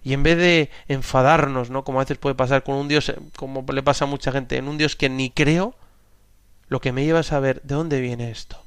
[0.03, 1.84] Y en vez de enfadarnos, ¿no?
[1.84, 4.67] Como a veces puede pasar con un Dios, como le pasa a mucha gente, en
[4.67, 5.73] un Dios que ni creo,
[6.67, 8.64] lo que me lleva a saber de dónde viene esto.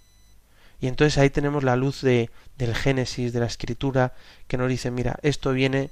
[0.81, 4.15] Y entonces ahí tenemos la luz de, del Génesis, de la Escritura,
[4.47, 5.91] que nos dice, mira, esto viene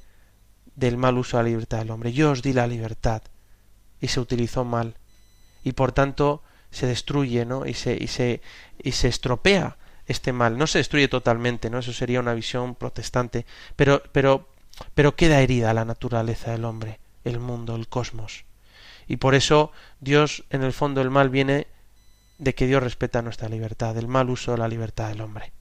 [0.77, 2.13] del mal uso de la libertad del hombre.
[2.13, 3.23] Yo os di la libertad
[4.01, 4.97] y se utilizó mal
[5.65, 7.67] y por tanto se destruye ¿no?
[7.67, 8.41] y, se, y, se,
[8.83, 10.59] y se estropea este mal.
[10.59, 11.79] No se destruye totalmente, ¿no?
[11.79, 14.49] Eso sería una visión protestante, pero, pero,
[14.95, 18.45] pero queda herida la naturaleza del hombre, el mundo, el cosmos.
[19.09, 21.67] Y por eso Dios, en el fondo, el mal viene
[22.39, 25.53] de que Dios respeta nuestra libertad, el mal uso de la libertad del hombre.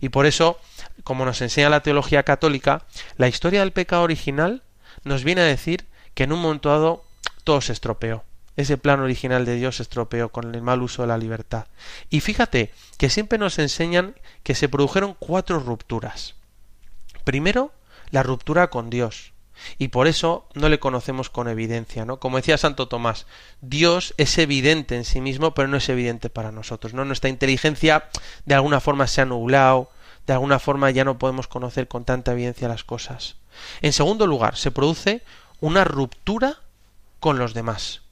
[0.00, 0.58] Y por eso,
[1.04, 2.84] como nos enseña la teología católica,
[3.16, 4.62] la historia del pecado original
[5.04, 7.04] nos viene a decir que en un momento dado
[7.44, 8.24] todo se estropeó.
[8.56, 11.66] Ese plan original de Dios se estropeó con el mal uso de la libertad.
[12.10, 16.34] Y fíjate que siempre nos enseñan que se produjeron cuatro rupturas.
[17.22, 17.72] Primero,
[18.10, 19.32] la ruptura con Dios.
[19.78, 22.18] Y por eso no le conocemos con evidencia, ¿no?
[22.18, 23.26] Como decía Santo Tomás,
[23.60, 27.04] Dios es evidente en sí mismo, pero no es evidente para nosotros, ¿no?
[27.04, 28.08] Nuestra inteligencia
[28.44, 29.90] de alguna forma se ha nublado,
[30.26, 33.36] de alguna forma ya no podemos conocer con tanta evidencia las cosas.
[33.80, 35.22] En segundo lugar, se produce
[35.60, 36.58] una ruptura
[37.20, 38.02] con los demás.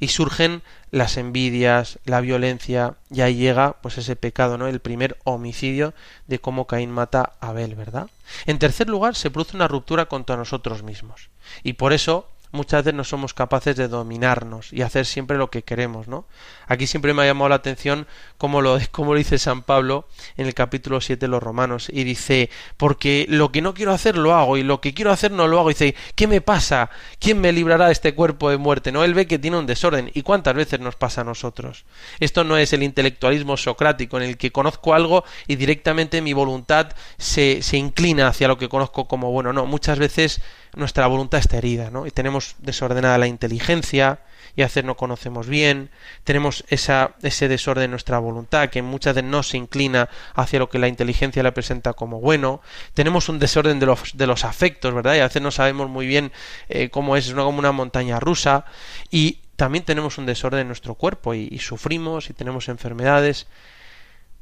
[0.00, 4.66] Y surgen las envidias, la violencia, y ahí llega pues ese pecado, ¿no?
[4.66, 5.94] El primer homicidio
[6.26, 8.08] de cómo Caín mata a Abel, ¿verdad?
[8.46, 11.30] En tercer lugar, se produce una ruptura contra nosotros mismos.
[11.62, 15.62] Y por eso muchas veces no somos capaces de dominarnos y hacer siempre lo que
[15.62, 16.26] queremos, ¿no?
[16.66, 18.06] Aquí siempre me ha llamado la atención
[18.38, 22.50] cómo lo, lo dice San Pablo en el capítulo 7 de los Romanos y dice,
[22.76, 25.60] porque lo que no quiero hacer lo hago y lo que quiero hacer no lo
[25.60, 25.70] hago.
[25.70, 26.90] Y dice, ¿qué me pasa?
[27.18, 28.92] ¿Quién me librará de este cuerpo de muerte?
[28.92, 30.10] No, él ve que tiene un desorden.
[30.14, 31.84] ¿Y cuántas veces nos pasa a nosotros?
[32.20, 36.88] Esto no es el intelectualismo socrático en el que conozco algo y directamente mi voluntad
[37.18, 39.52] se, se inclina hacia lo que conozco como bueno.
[39.52, 40.40] No, muchas veces
[40.76, 42.06] nuestra voluntad está herida, ¿no?
[42.06, 44.20] Y tenemos desordenada la inteligencia,
[44.56, 45.90] y hacer no conocemos bien,
[46.24, 50.70] tenemos esa, ese desorden en nuestra voluntad que muchas veces no se inclina hacia lo
[50.70, 52.62] que la inteligencia le presenta como bueno,
[52.94, 55.14] tenemos un desorden de los, de los afectos, ¿verdad?
[55.16, 56.32] Y a veces no sabemos muy bien
[56.68, 58.64] eh, cómo es, es como una montaña rusa,
[59.10, 63.46] y también tenemos un desorden en nuestro cuerpo y sufrimos y tenemos enfermedades.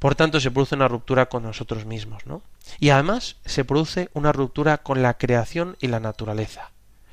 [0.05, 2.43] Por tanto, se produce una ruptura con nosotros mismos, ¿no?
[2.79, 6.73] Y además se produce una ruptura con la creación y la naturaleza.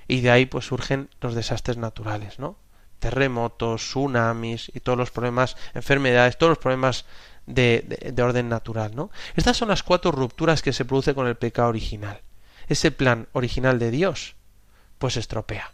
[0.10, 2.58] Y de ahí pues surgen los desastres naturales, ¿no?
[3.00, 7.06] Terremotos, tsunamis y todos los problemas, enfermedades, todos los problemas
[7.46, 9.10] de, de, orden natural, ¿no?
[9.38, 12.20] Estas son las cuatro rupturas que se produce con el pecado original.
[12.68, 14.36] Ese plan original de Dios,
[14.98, 15.72] pues se estropea.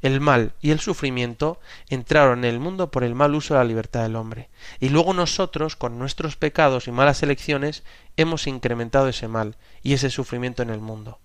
[0.00, 3.64] El mal y el sufrimiento entraron en el mundo por el mal uso de la
[3.64, 4.50] libertad del hombre.
[4.80, 7.84] Y luego nosotros, con nuestros pecados y malas elecciones,
[8.16, 11.20] hemos incrementado ese mal y ese sufrimiento en el mundo.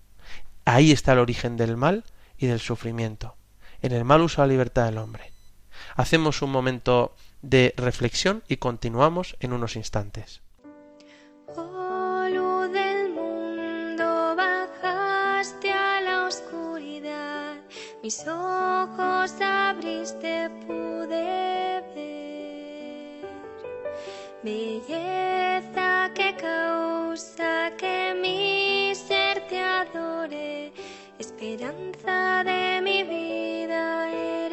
[0.64, 2.04] Ahí está el origen del mal
[2.38, 3.36] y del sufrimiento,
[3.82, 5.32] en el mal uso de la libertad del hombre.
[5.96, 10.43] Hacemos un momento de reflexión y continuamos en unos instantes.
[18.04, 23.24] mis ojos abriste, pude ver
[24.42, 30.70] belleza que causa que mi ser te adore,
[31.18, 34.43] esperanza de mi vida.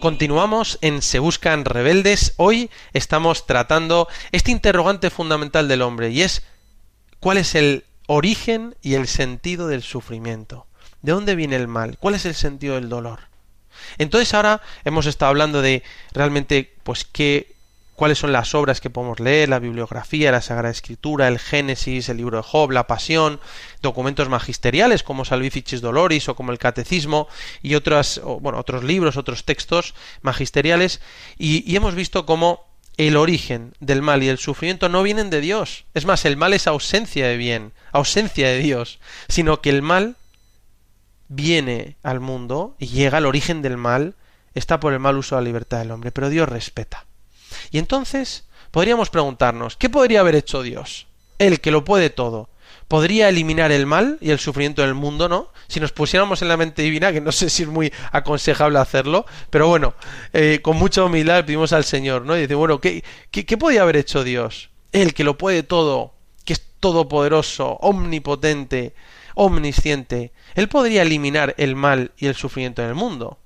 [0.00, 2.32] Continuamos en Se Buscan Rebeldes.
[2.38, 6.42] Hoy estamos tratando este interrogante fundamental del hombre y es
[7.20, 10.66] ¿cuál es el origen y el sentido del sufrimiento?
[11.02, 11.98] ¿De dónde viene el mal?
[11.98, 13.20] ¿Cuál es el sentido del dolor?
[13.98, 15.82] Entonces ahora hemos estado hablando de
[16.12, 17.54] realmente pues qué
[18.00, 22.16] cuáles son las obras que podemos leer, la bibliografía, la Sagrada Escritura, el Génesis, el
[22.16, 23.40] libro de Job, la Pasión,
[23.82, 27.28] documentos magisteriales como Salvificis Doloris o como el Catecismo
[27.62, 31.02] y otras, bueno, otros libros, otros textos magisteriales
[31.36, 32.64] y, y hemos visto cómo
[32.96, 35.84] el origen del mal y el sufrimiento no vienen de Dios.
[35.92, 40.16] Es más, el mal es ausencia de bien, ausencia de Dios, sino que el mal
[41.28, 44.14] viene al mundo y llega al origen del mal,
[44.54, 47.04] está por el mal uso de la libertad del hombre, pero Dios respeta.
[47.70, 51.06] Y entonces podríamos preguntarnos, ¿qué podría haber hecho Dios?
[51.38, 52.48] Él que lo puede todo.
[52.88, 55.52] ¿Podría eliminar el mal y el sufrimiento del mundo, no?
[55.68, 59.26] Si nos pusiéramos en la mente divina, que no sé si es muy aconsejable hacerlo,
[59.48, 59.94] pero bueno,
[60.32, 62.36] eh, con mucha humildad pedimos al Señor, ¿no?
[62.36, 64.70] Y dice, bueno, ¿qué, qué, haber hecho Dios?
[64.90, 68.92] Él que lo puede todo, que es todopoderoso, omnipotente,
[69.36, 70.32] omnisciente.
[70.56, 73.38] Él podría eliminar el mal y el sufrimiento en el mundo.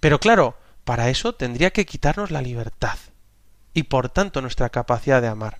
[0.00, 2.98] Pero claro, para eso tendría que quitarnos la libertad
[3.74, 5.58] y por tanto nuestra capacidad de amar.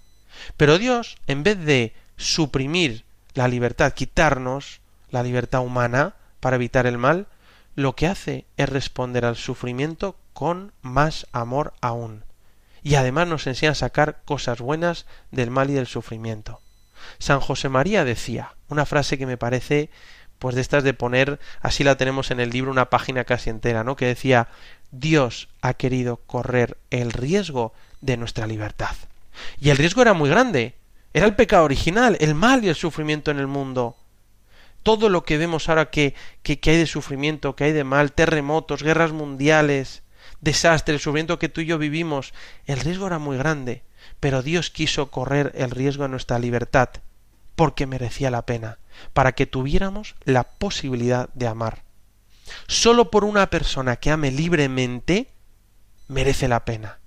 [0.57, 6.99] Pero Dios, en vez de suprimir la libertad, quitarnos la libertad humana para evitar el
[6.99, 7.27] mal,
[7.75, 12.25] lo que hace es responder al sufrimiento con más amor aún.
[12.83, 16.61] Y además nos enseña a sacar cosas buenas del mal y del sufrimiento.
[17.19, 19.91] San José María decía, una frase que me parece
[20.39, 23.85] pues de estas de poner, así la tenemos en el libro una página casi entera,
[23.85, 23.95] ¿no?
[23.95, 24.49] que decía
[24.91, 28.95] Dios ha querido correr el riesgo de nuestra libertad.
[29.61, 30.75] Y el riesgo era muy grande.
[31.13, 33.97] Era el pecado original, el mal y el sufrimiento en el mundo.
[34.83, 38.13] Todo lo que vemos ahora que, que, que hay de sufrimiento, que hay de mal,
[38.13, 40.03] terremotos, guerras mundiales,
[40.41, 42.33] desastres, el sufrimiento que tú y yo vivimos,
[42.67, 43.83] el riesgo era muy grande.
[44.21, 46.91] Pero Dios quiso correr el riesgo de nuestra libertad,
[47.57, 48.79] porque merecía la pena,
[49.13, 51.83] para que tuviéramos la posibilidad de amar.
[52.67, 55.29] Solo por una persona que ame libremente
[56.09, 57.00] merece la pena.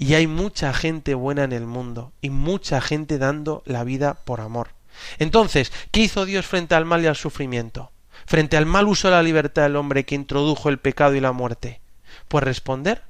[0.00, 4.40] Y hay mucha gente buena en el mundo y mucha gente dando la vida por
[4.40, 4.70] amor.
[5.18, 7.92] Entonces, ¿qué hizo Dios frente al mal y al sufrimiento?
[8.24, 11.32] Frente al mal uso de la libertad del hombre que introdujo el pecado y la
[11.32, 11.82] muerte.
[12.28, 13.02] Pues responder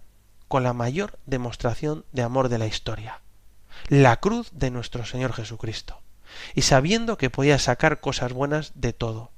[0.49, 3.21] con la mayor demostración de amor de la historia.
[3.87, 6.03] La cruz de nuestro Señor Jesucristo.
[6.57, 9.31] Y sabiendo que podía sacar cosas buenas de todo,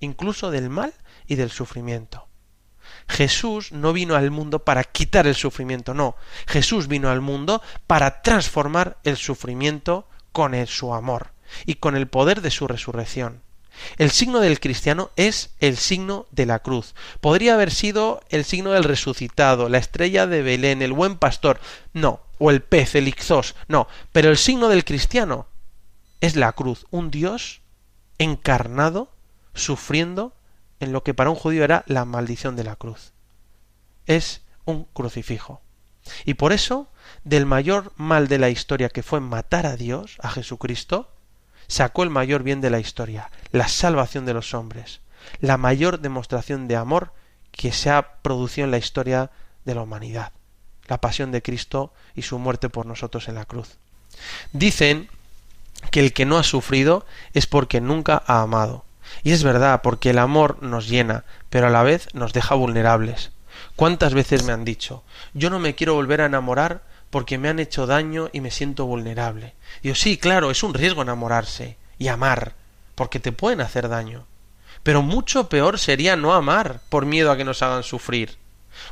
[0.00, 0.94] incluso del mal
[1.26, 2.26] y del sufrimiento.
[3.08, 6.16] Jesús no vino al mundo para quitar el sufrimiento, no.
[6.46, 11.32] Jesús vino al mundo para transformar el sufrimiento con su amor
[11.64, 13.42] y con el poder de su resurrección.
[13.98, 16.94] El signo del cristiano es el signo de la cruz.
[17.20, 21.60] Podría haber sido el signo del resucitado, la estrella de Belén, el buen pastor,
[21.92, 25.46] no, o el pez, el ixos, no, pero el signo del cristiano
[26.20, 27.60] es la cruz, un Dios
[28.18, 29.12] encarnado,
[29.54, 30.34] sufriendo
[30.80, 33.12] en lo que para un judío era la maldición de la cruz.
[34.06, 35.62] Es un crucifijo.
[36.24, 36.88] Y por eso
[37.24, 41.12] del mayor mal de la historia que fue matar a Dios, a Jesucristo,
[41.66, 45.00] sacó el mayor bien de la historia, la salvación de los hombres,
[45.40, 47.12] la mayor demostración de amor
[47.50, 49.30] que se ha producido en la historia
[49.64, 50.32] de la humanidad,
[50.86, 53.78] la pasión de Cristo y su muerte por nosotros en la cruz.
[54.52, 55.08] Dicen
[55.90, 58.85] que el que no ha sufrido es porque nunca ha amado.
[59.22, 63.32] Y es verdad, porque el amor nos llena, pero a la vez nos deja vulnerables.
[63.74, 65.02] ¿Cuántas veces me han dicho,
[65.34, 68.86] yo no me quiero volver a enamorar porque me han hecho daño y me siento
[68.86, 69.54] vulnerable?
[69.82, 72.54] Digo, sí, claro, es un riesgo enamorarse y amar,
[72.94, 74.26] porque te pueden hacer daño.
[74.82, 78.38] Pero mucho peor sería no amar por miedo a que nos hagan sufrir.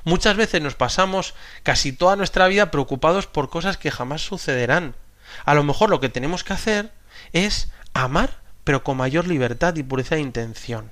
[0.04, 4.94] Muchas veces nos pasamos casi toda nuestra vida preocupados por cosas que jamás sucederán.
[5.44, 6.92] A lo mejor lo que tenemos que hacer
[7.32, 10.90] es amar, pero con mayor libertad y pureza de intención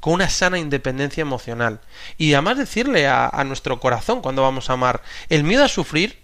[0.00, 1.80] con una sana independencia emocional.
[2.18, 6.18] Y además decirle a, nuestro corazón cuando vamos a amar, el miedo a sufrir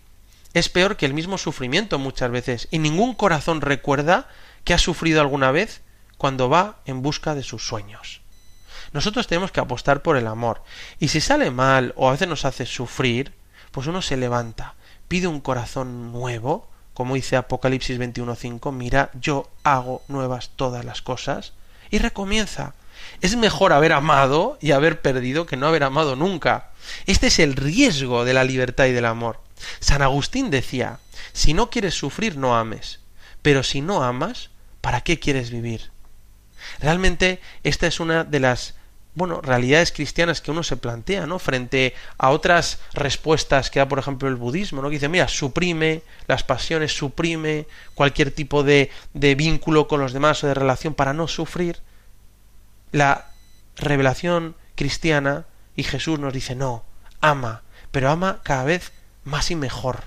[0.54, 2.68] es peor que el mismo sufrimiento muchas veces.
[2.70, 4.28] Y ningún corazón recuerda
[4.64, 5.82] que ha sufrido alguna vez
[6.18, 8.20] cuando va en busca de sus sueños.
[8.92, 10.62] Nosotros tenemos que apostar por el amor.
[10.98, 13.32] Y si sale mal o a veces nos hace sufrir,
[13.70, 14.74] pues uno se levanta,
[15.08, 21.52] pide un corazón nuevo, como dice Apocalipsis 21.5, mira, yo hago nuevas todas las cosas,
[21.90, 22.74] y recomienza.
[23.20, 26.70] Es mejor haber amado y haber perdido que no haber amado nunca.
[27.06, 29.40] Este es el riesgo de la libertad y del amor.
[29.80, 30.98] San Agustín decía,
[31.32, 33.00] si no quieres sufrir, no ames,
[33.42, 35.90] pero si no amas, ¿para qué quieres vivir?
[36.80, 38.74] Realmente esta es una de las
[39.14, 41.38] bueno, realidades cristianas que uno se plantea, ¿no?
[41.38, 44.88] Frente a otras respuestas que da, por ejemplo, el budismo, ¿no?
[44.88, 50.42] Que dice, mira, suprime las pasiones, suprime cualquier tipo de, de vínculo con los demás
[50.42, 51.80] o de relación para no sufrir.
[52.90, 53.26] La
[53.76, 55.44] revelación cristiana
[55.76, 56.84] y Jesús nos dice, no,
[57.20, 58.92] ama, pero ama cada vez
[59.24, 60.04] más y mejor.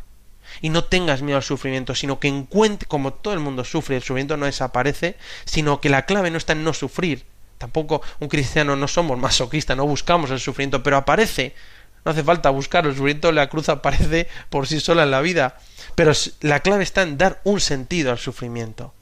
[0.61, 4.01] Y no tengas miedo al sufrimiento, sino que encuentre, como todo el mundo sufre, el
[4.01, 7.25] sufrimiento no desaparece, sino que la clave no está en no sufrir,
[7.57, 11.55] Tampoco un cristiano no somos masoquistas, no buscamos el sufrimiento, pero aparece.
[12.03, 15.57] No hace falta buscar el sufrimiento, la cruz aparece por sí sola en la vida.
[15.95, 18.93] Pero la clave está en dar un sentido al sufrimiento.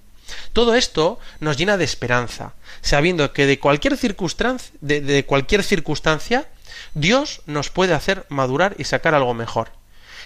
[0.53, 6.47] Todo esto nos llena de esperanza, sabiendo que de cualquier circunstancia, de, de cualquier circunstancia,
[6.93, 9.71] Dios nos puede hacer madurar y sacar algo mejor.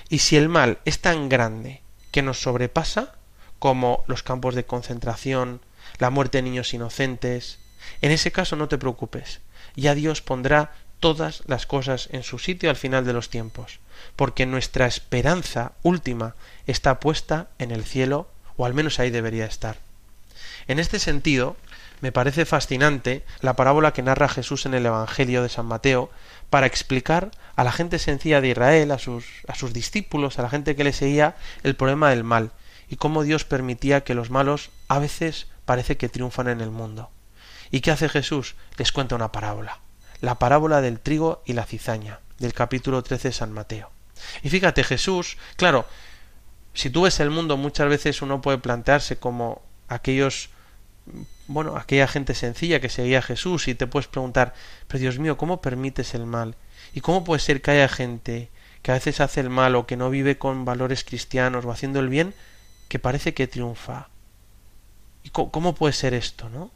[0.09, 3.15] Y si el mal es tan grande que nos sobrepasa,
[3.59, 5.61] como los campos de concentración,
[5.97, 7.59] la muerte de niños inocentes,
[8.01, 9.39] en ese caso no te preocupes,
[9.75, 13.79] ya Dios pondrá todas las cosas en su sitio al final de los tiempos,
[14.15, 16.35] porque nuestra esperanza última
[16.65, 19.77] está puesta en el cielo, o al menos ahí debería estar.
[20.67, 21.55] En este sentido,
[22.01, 26.11] me parece fascinante la parábola que narra Jesús en el Evangelio de San Mateo
[26.49, 30.49] para explicar a la gente sencilla de Israel, a sus, a sus discípulos, a la
[30.49, 32.51] gente que le seguía, el problema del mal
[32.89, 37.09] y cómo Dios permitía que los malos a veces parece que triunfan en el mundo.
[37.71, 38.55] ¿Y qué hace Jesús?
[38.77, 39.79] Les cuenta una parábola.
[40.21, 43.91] La parábola del trigo y la cizaña, del capítulo 13 de San Mateo.
[44.41, 45.85] Y fíjate, Jesús, claro,
[46.73, 50.49] si tú ves el mundo muchas veces uno puede plantearse como aquellos
[51.47, 54.53] bueno, aquella gente sencilla que seguía a Jesús y te puedes preguntar,
[54.87, 56.55] pero Dios mío, ¿cómo permites el mal?
[56.93, 58.49] ¿Y cómo puede ser que haya gente
[58.81, 61.99] que a veces hace el mal o que no vive con valores cristianos o haciendo
[61.99, 62.33] el bien
[62.89, 64.09] que parece que triunfa?
[65.23, 66.71] ¿Y cómo puede ser esto, no?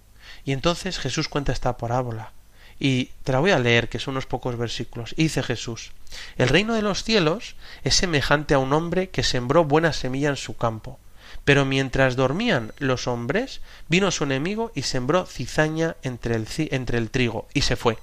[0.45, 2.31] Y entonces Jesús cuenta esta parábola.
[2.79, 5.13] Y te la voy a leer, que son unos pocos versículos.
[5.15, 5.91] Y dice Jesús,
[6.37, 10.35] el reino de los cielos es semejante a un hombre que sembró buena semilla en
[10.35, 10.99] su campo.
[11.45, 17.09] Pero mientras dormían los hombres, vino su enemigo y sembró cizaña entre el, entre el
[17.09, 17.97] trigo, y se fue.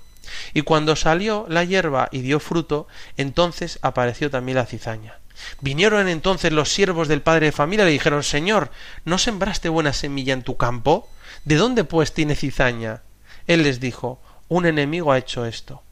[0.55, 2.87] Y cuando salió la hierba y dio fruto,
[3.17, 5.19] entonces apareció también la cizaña.
[5.61, 8.71] Vinieron entonces los siervos del padre de familia y le dijeron Señor,
[9.05, 11.09] ¿no sembraste buena semilla en tu campo?
[11.45, 13.03] ¿De dónde pues tiene cizaña?
[13.47, 15.83] Él les dijo Un enemigo ha hecho esto.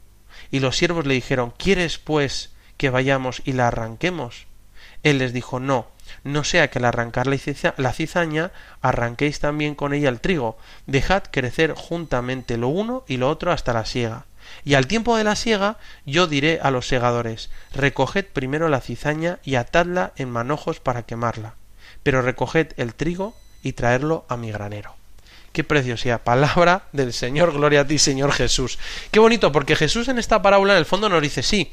[0.51, 4.47] Y los siervos le dijeron ¿Quieres pues que vayamos y la arranquemos?
[5.03, 5.87] Él les dijo No,
[6.23, 11.73] no sea que al arrancar la cizaña arranquéis también con ella el trigo, dejad crecer
[11.73, 14.25] juntamente lo uno y lo otro hasta la siega.
[14.63, 19.39] Y al tiempo de la siega yo diré a los segadores recoged primero la cizaña
[19.43, 21.55] y atadla en manojos para quemarla,
[22.03, 24.96] pero recoged el trigo y traerlo a mi granero.
[25.57, 26.21] Qué preciosidad.
[26.21, 27.51] Palabra del Señor.
[27.51, 28.77] Gloria a ti, Señor Jesús.
[29.09, 31.71] Qué bonito, porque Jesús en esta parábola en el fondo nos dice, sí,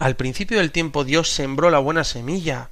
[0.00, 2.70] al principio del tiempo Dios sembró la buena semilla.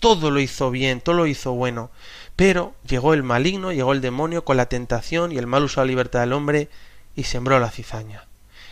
[0.00, 1.90] Todo lo hizo bien, todo lo hizo bueno.
[2.34, 5.86] Pero llegó el maligno, llegó el demonio con la tentación y el mal uso de
[5.86, 6.70] la libertad del hombre
[7.14, 8.24] y sembró la cizaña.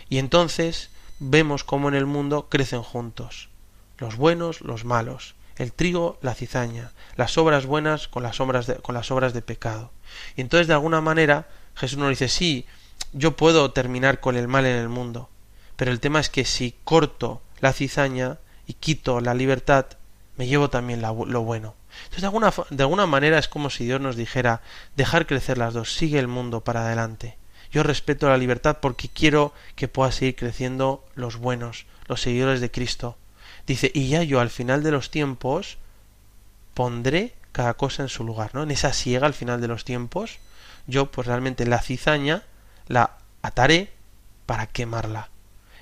[0.09, 0.89] Y entonces
[1.19, 3.49] vemos cómo en el mundo crecen juntos
[3.99, 5.34] los buenos, los malos.
[5.57, 9.41] El trigo, la cizaña, las obras buenas con las obras de, con las obras de
[9.41, 9.91] pecado.
[10.35, 12.65] Y entonces de alguna manera Jesús nos dice, sí,
[13.13, 15.29] yo puedo terminar con el mal en el mundo,
[15.75, 18.37] pero el tema es que si corto la cizaña
[18.67, 19.85] y quito la libertad,
[20.37, 21.75] me llevo también lo bueno.
[22.03, 24.61] Entonces de alguna, de alguna manera es como si Dios nos dijera,
[24.95, 27.37] dejar crecer las dos, sigue el mundo para adelante.
[27.71, 32.71] Yo respeto la libertad porque quiero que pueda seguir creciendo los buenos, los seguidores de
[32.71, 33.17] Cristo.
[33.67, 35.77] Dice, y ya yo al final de los tiempos
[36.73, 38.63] pondré cada cosa en su lugar, ¿no?
[38.63, 40.39] En esa siega al final de los tiempos,
[40.87, 42.43] yo pues realmente la cizaña
[42.87, 43.91] la ataré
[44.45, 45.29] para quemarla,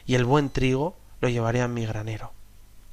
[0.06, 2.32] y el buen trigo lo llevaré a mi granero,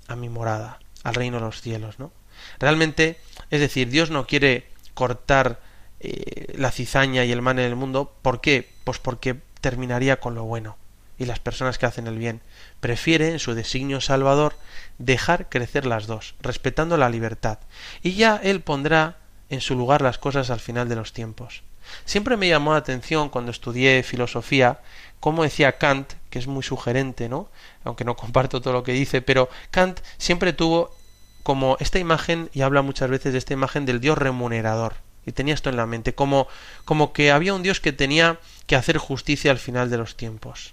[0.08, 2.10] a mi morada, al reino de los cielos, ¿no?
[2.58, 3.20] Realmente,
[3.50, 5.60] es decir, Dios no quiere cortar
[6.00, 8.68] eh, la cizaña y el mal en el mundo, ¿por qué?
[8.84, 10.76] Pues porque terminaría con lo bueno
[11.20, 12.40] y las personas que hacen el bien.
[12.80, 14.54] Prefiere, en su designio salvador,
[14.98, 17.58] dejar crecer las dos, respetando la libertad,
[18.02, 19.18] y ya Él pondrá
[19.50, 21.62] en su lugar las cosas al final de los tiempos.
[22.06, 24.80] Siempre me llamó la atención cuando estudié filosofía
[25.18, 27.50] como decía Kant, que es muy sugerente, ¿no?
[27.84, 30.96] Aunque no comparto todo lo que dice, pero Kant siempre tuvo
[31.42, 34.94] como esta imagen, y habla muchas veces de esta imagen del Dios remunerador.
[35.26, 36.48] Y tenía esto en la mente, como,
[36.86, 40.72] como que había un Dios que tenía que hacer justicia al final de los tiempos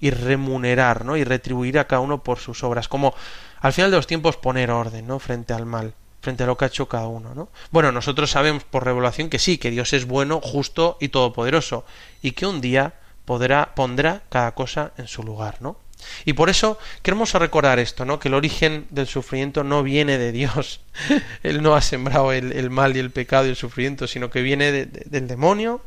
[0.00, 1.16] y remunerar, ¿no?
[1.16, 3.14] Y retribuir a cada uno por sus obras, como
[3.60, 5.18] al final de los tiempos poner orden, ¿no?
[5.18, 7.48] Frente al mal, frente a lo que ha hecho cada uno, ¿no?
[7.70, 11.84] Bueno, nosotros sabemos por revelación que sí, que Dios es bueno, justo y todopoderoso,
[12.22, 15.76] y que un día podrá, pondrá cada cosa en su lugar, ¿no?
[16.24, 18.18] Y por eso queremos recordar esto, ¿no?
[18.18, 20.80] Que el origen del sufrimiento no viene de Dios.
[21.42, 24.42] Él no ha sembrado el, el mal y el pecado y el sufrimiento, sino que
[24.42, 25.82] viene de, de, del demonio,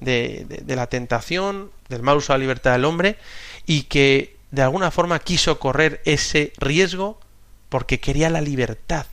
[0.00, 3.18] de, de, la tentación, del mal uso de la libertad del hombre,
[3.66, 7.20] y que de alguna forma quiso correr ese riesgo
[7.68, 9.06] porque quería la libertad,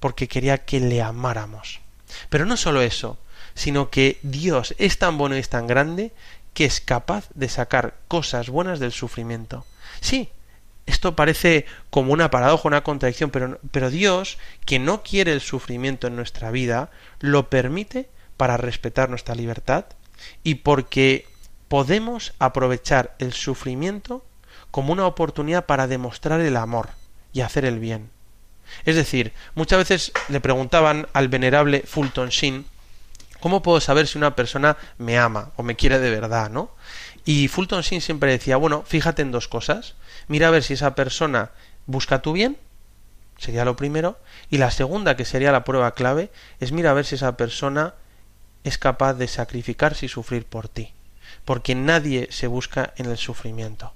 [0.00, 1.80] porque quería que le amáramos.
[2.28, 3.18] Pero no solo eso,
[3.54, 6.12] sino que Dios es tan bueno y es tan grande
[6.52, 9.66] que es capaz de sacar cosas buenas del sufrimiento.
[10.00, 10.28] Sí,
[10.86, 16.06] esto parece como una paradoja, una contradicción, pero, pero Dios, que no quiere el sufrimiento
[16.06, 19.86] en nuestra vida, lo permite para respetar nuestra libertad
[20.42, 21.26] y porque
[21.74, 24.24] podemos aprovechar el sufrimiento
[24.70, 26.90] como una oportunidad para demostrar el amor
[27.32, 28.10] y hacer el bien.
[28.84, 32.64] Es decir, muchas veces le preguntaban al venerable Fulton Sheen
[33.40, 36.70] ¿cómo puedo saber si una persona me ama o me quiere de verdad, no?
[37.24, 39.96] Y Fulton Sheen siempre decía, bueno, fíjate en dos cosas.
[40.28, 41.50] Mira a ver si esa persona
[41.86, 42.56] busca tu bien,
[43.36, 44.16] sería lo primero,
[44.48, 47.94] y la segunda, que sería la prueba clave, es mira a ver si esa persona
[48.62, 50.94] es capaz de sacrificarse y sufrir por ti,
[51.44, 53.92] porque nadie se busca en el sufrimiento.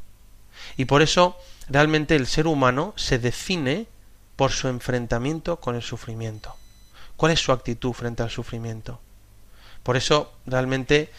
[0.77, 1.37] Y por eso
[1.69, 3.87] realmente el ser humano se define
[4.37, 6.55] por su enfrentamiento con el sufrimiento.
[7.17, 9.01] ¿Cuál es su actitud frente al sufrimiento?
[9.83, 11.11] Por eso realmente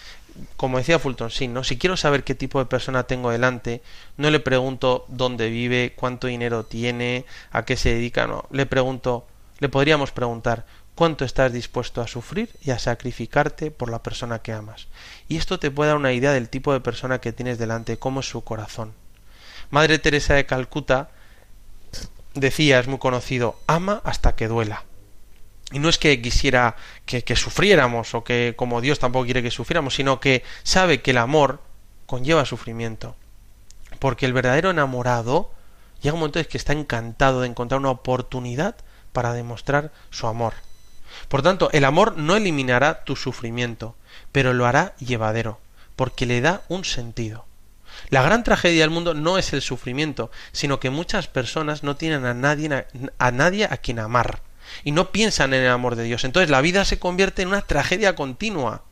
[0.55, 1.63] como decía Fulton sí, ¿no?
[1.63, 3.81] Si quiero saber qué tipo de persona tengo delante,
[4.17, 8.45] no le pregunto dónde vive, cuánto dinero tiene, a qué se dedica, no.
[8.51, 9.25] Le pregunto,
[9.59, 10.65] le podríamos preguntar,
[10.99, 14.89] cuánto estás dispuesto a sufrir y a sacrificarte por la persona que amas.
[15.29, 18.19] Y esto te puede dar una idea del tipo de persona que tienes delante, cómo
[18.19, 18.93] es su corazón.
[19.69, 21.09] Madre Teresa de Calcuta
[22.33, 24.83] decía, es muy conocido, ama hasta que duela.
[25.71, 26.75] Y no es que quisiera
[27.05, 31.19] que, sufriéramos o que como Dios tampoco quiere que sufriéramos, sino que sabe que el
[31.19, 31.61] amor
[32.07, 33.15] conlleva sufrimiento.
[33.99, 35.49] Porque el verdadero enamorado
[36.01, 38.75] llega un momento en que está encantado de encontrar una oportunidad
[39.13, 40.55] para demostrar su amor.
[41.27, 43.95] Por tanto, el amor no eliminará tu sufrimiento,
[44.31, 45.59] pero lo hará llevadero,
[45.95, 47.45] porque le da un sentido.
[48.09, 52.25] La gran tragedia del mundo no es el sufrimiento, sino que muchas personas no tienen
[52.25, 52.85] a nadie
[53.17, 54.41] a, nadie a quien amar
[54.83, 56.23] y no piensan en el amor de Dios.
[56.23, 58.83] Entonces la vida se convierte en una tragedia continua.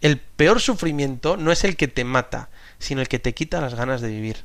[0.00, 2.48] El peor sufrimiento no es el que te mata,
[2.78, 4.44] sino el que te quita las ganas de vivir.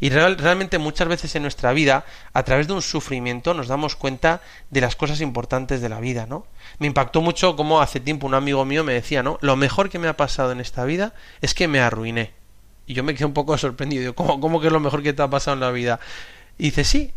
[0.00, 3.96] Y real, realmente muchas veces en nuestra vida, a través de un sufrimiento, nos damos
[3.96, 6.46] cuenta de las cosas importantes de la vida, ¿no?
[6.78, 9.38] Me impactó mucho como hace tiempo un amigo mío me decía, ¿no?
[9.40, 12.32] Lo mejor que me ha pasado en esta vida es que me arruiné.
[12.86, 14.14] Y yo me quedé un poco sorprendido.
[14.14, 16.00] ¿Cómo, cómo que es lo mejor que te ha pasado en la vida?
[16.58, 17.12] Y dice, sí,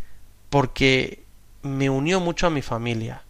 [0.49, 1.24] porque
[1.61, 3.24] me unió mucho a mi familia.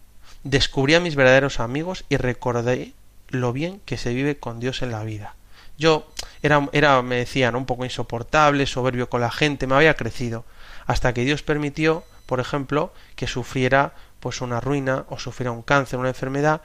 [0.44, 2.92] Descubrí a mis verdaderos amigos y recordé
[3.28, 5.34] lo bien que se vive con Dios en la vida.
[5.78, 6.08] Yo
[6.42, 10.44] era, era me decían, un poco insoportable, soberbio con la gente, me había crecido,
[10.86, 15.98] hasta que Dios permitió, por ejemplo, que sufriera pues una ruina o sufriera un cáncer,
[15.98, 16.62] una enfermedad,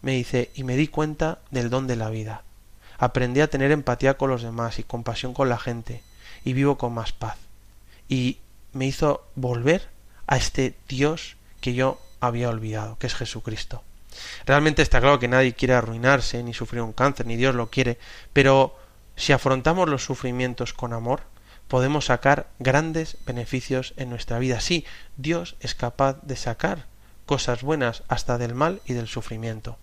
[0.00, 2.42] me dice, y me di cuenta del don de la vida.
[2.98, 6.02] Aprendí a tener empatía con los demás y compasión con la gente,
[6.44, 7.36] y vivo con más paz.
[8.08, 8.38] Y
[8.72, 9.88] me hizo volver
[10.26, 13.82] a este Dios que yo había olvidado, que es Jesucristo.
[14.46, 17.98] Realmente está claro que nadie quiere arruinarse, ni sufrir un cáncer, ni Dios lo quiere,
[18.32, 18.76] pero
[19.16, 21.22] si afrontamos los sufrimientos con amor,
[21.68, 24.60] podemos sacar grandes beneficios en nuestra vida.
[24.60, 24.84] Sí,
[25.16, 26.86] Dios es capaz de sacar
[27.26, 29.78] cosas buenas hasta del mal y del sufrimiento.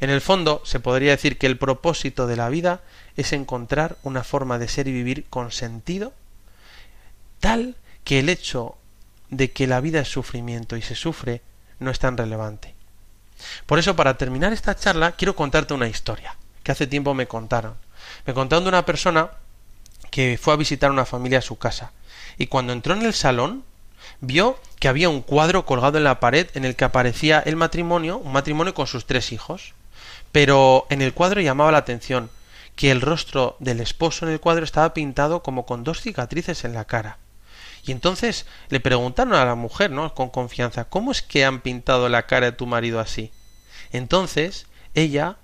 [0.00, 2.82] En el fondo, se podría decir que el propósito de la vida
[3.16, 6.12] es encontrar una forma de ser y vivir con sentido,
[7.40, 8.76] tal que el hecho
[9.30, 11.42] de que la vida es sufrimiento y se sufre
[11.78, 12.73] no es tan relevante.
[13.66, 17.74] Por eso, para terminar esta charla, quiero contarte una historia que hace tiempo me contaron.
[18.26, 19.30] Me contaron de una persona
[20.10, 21.92] que fue a visitar una familia a su casa
[22.38, 23.64] y cuando entró en el salón
[24.20, 28.18] vio que había un cuadro colgado en la pared en el que aparecía el matrimonio,
[28.18, 29.74] un matrimonio con sus tres hijos.
[30.32, 32.30] Pero en el cuadro llamaba la atención
[32.76, 36.74] que el rostro del esposo en el cuadro estaba pintado como con dos cicatrices en
[36.74, 37.18] la cara.
[37.86, 40.14] Y entonces le preguntaron a la mujer, ¿no?
[40.14, 43.30] con confianza, ¿cómo es que han pintado la cara de tu marido así?
[43.92, 45.36] Entonces ella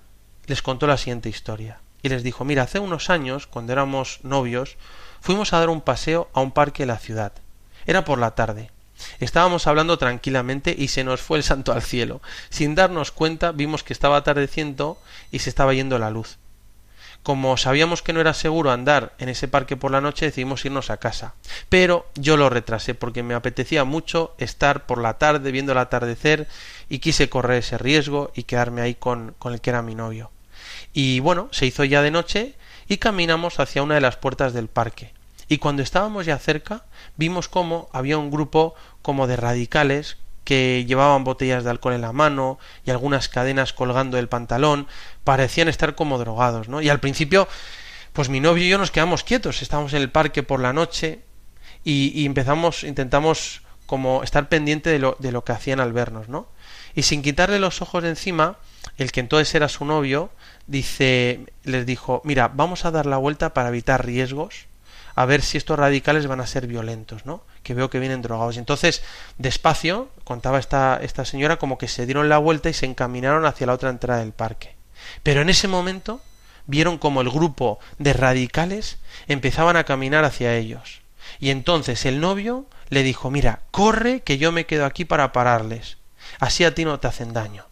[0.47, 4.77] les contó la siguiente historia y les dijo, mira, hace unos años, cuando éramos novios,
[5.19, 7.31] fuimos a dar un paseo a un parque de la ciudad.
[7.85, 8.71] Era por la tarde.
[9.19, 12.21] Estábamos hablando tranquilamente y se nos fue el santo al cielo.
[12.49, 14.99] Sin darnos cuenta vimos que estaba atardeciendo
[15.31, 16.37] y se estaba yendo la luz.
[17.23, 20.89] Como sabíamos que no era seguro andar en ese parque por la noche, decidimos irnos
[20.89, 21.35] a casa.
[21.69, 26.47] Pero yo lo retrasé porque me apetecía mucho estar por la tarde viendo el atardecer
[26.89, 30.31] y quise correr ese riesgo y quedarme ahí con, con el que era mi novio.
[30.93, 32.55] Y bueno, se hizo ya de noche
[32.87, 35.13] y caminamos hacia una de las puertas del parque.
[35.47, 36.85] Y cuando estábamos ya cerca,
[37.17, 42.11] vimos cómo había un grupo como de radicales que llevaban botellas de alcohol en la
[42.11, 44.87] mano y algunas cadenas colgando del pantalón,
[45.23, 46.81] parecían estar como drogados, ¿no?
[46.81, 47.47] Y al principio,
[48.13, 51.21] pues mi novio y yo nos quedamos quietos, estábamos en el parque por la noche
[51.83, 56.29] y, y empezamos, intentamos como estar pendiente de lo, de lo que hacían al vernos,
[56.29, 56.47] ¿no?
[56.95, 58.57] Y sin quitarle los ojos de encima,
[58.97, 60.31] el que entonces era su novio,
[60.67, 64.67] dice, les dijo, mira, vamos a dar la vuelta para evitar riesgos,
[65.15, 67.43] a ver si estos radicales van a ser violentos, ¿no?
[67.63, 68.55] Que veo que vienen drogados.
[68.55, 69.03] Y entonces,
[69.37, 73.67] despacio, contaba esta, esta señora, como que se dieron la vuelta y se encaminaron hacia
[73.67, 74.75] la otra entrada del parque.
[75.23, 76.21] Pero en ese momento
[76.67, 78.97] vieron como el grupo de radicales
[79.27, 81.01] empezaban a caminar hacia ellos.
[81.39, 85.97] Y entonces el novio le dijo, mira, corre que yo me quedo aquí para pararles.
[86.39, 87.70] Así a ti no te hacen daño.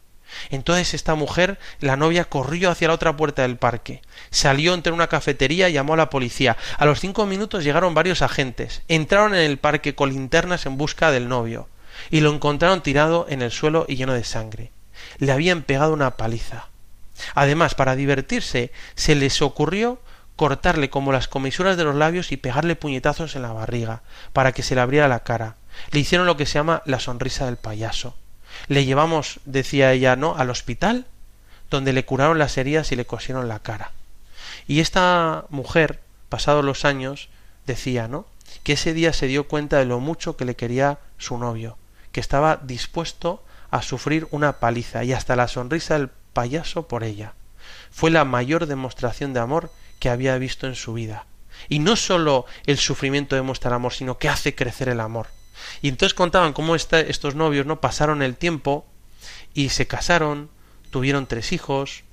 [0.50, 4.02] Entonces esta mujer, la novia, corrió hacia la otra puerta del parque.
[4.30, 6.58] Salió entre una cafetería y llamó a la policía.
[6.78, 8.82] A los cinco minutos llegaron varios agentes.
[8.88, 11.68] Entraron en el parque con linternas en busca del novio.
[12.10, 14.72] Y lo encontraron tirado en el suelo y lleno de sangre.
[15.18, 16.68] Le habían pegado una paliza.
[17.36, 20.00] Además, para divertirse, se les ocurrió
[20.40, 24.64] cortarle como las comisuras de los labios y pegarle puñetazos en la barriga, para que
[24.64, 25.58] se le abriera la cara.
[25.92, 28.16] Le hicieron lo que se llama la sonrisa del payaso.
[28.68, 31.06] Le llevamos, decía ella, ¿no?, al hospital,
[31.70, 33.92] donde le curaron las heridas y le cosieron la cara.
[34.68, 37.30] Y esta mujer, pasados los años,
[37.66, 38.26] decía, ¿no?,
[38.64, 41.78] que ese día se dio cuenta de lo mucho que le quería su novio,
[42.12, 47.34] que estaba dispuesto a sufrir una paliza y hasta la sonrisa del payaso por ella.
[47.92, 51.26] Fue la mayor demostración de amor que había visto en su vida.
[51.68, 55.28] Y no sólo el sufrimiento demuestra amor, sino que hace crecer el amor.
[55.82, 58.86] Y entonces contaban cómo estos novios no pasaron el tiempo
[59.54, 60.50] y se casaron,
[60.92, 62.04] tuvieron tres hijos,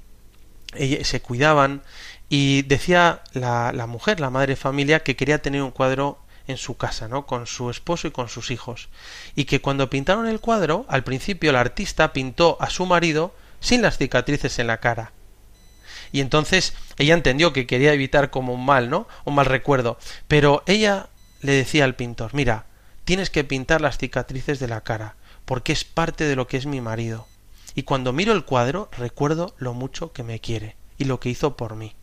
[0.72, 1.82] se cuidaban
[2.28, 6.56] y decía la, la mujer, la madre de familia, que quería tener un cuadro en
[6.56, 7.26] su casa, ¿no?
[7.26, 8.88] con su esposo y con sus hijos.
[9.34, 13.82] Y que cuando pintaron el cuadro, al principio el artista pintó a su marido sin
[13.82, 15.12] las cicatrices en la cara.
[16.12, 19.08] Y entonces ella entendió que quería evitar como un mal, ¿no?
[19.24, 19.98] Un mal recuerdo.
[20.28, 21.08] Pero ella
[21.40, 22.66] le decía al pintor, mira,
[23.06, 25.14] tienes que pintar las cicatrices de la cara,
[25.46, 27.26] porque es parte de lo que es mi marido.
[27.76, 31.56] Y cuando miro el cuadro recuerdo lo mucho que me quiere y lo que hizo
[31.56, 31.94] por mí.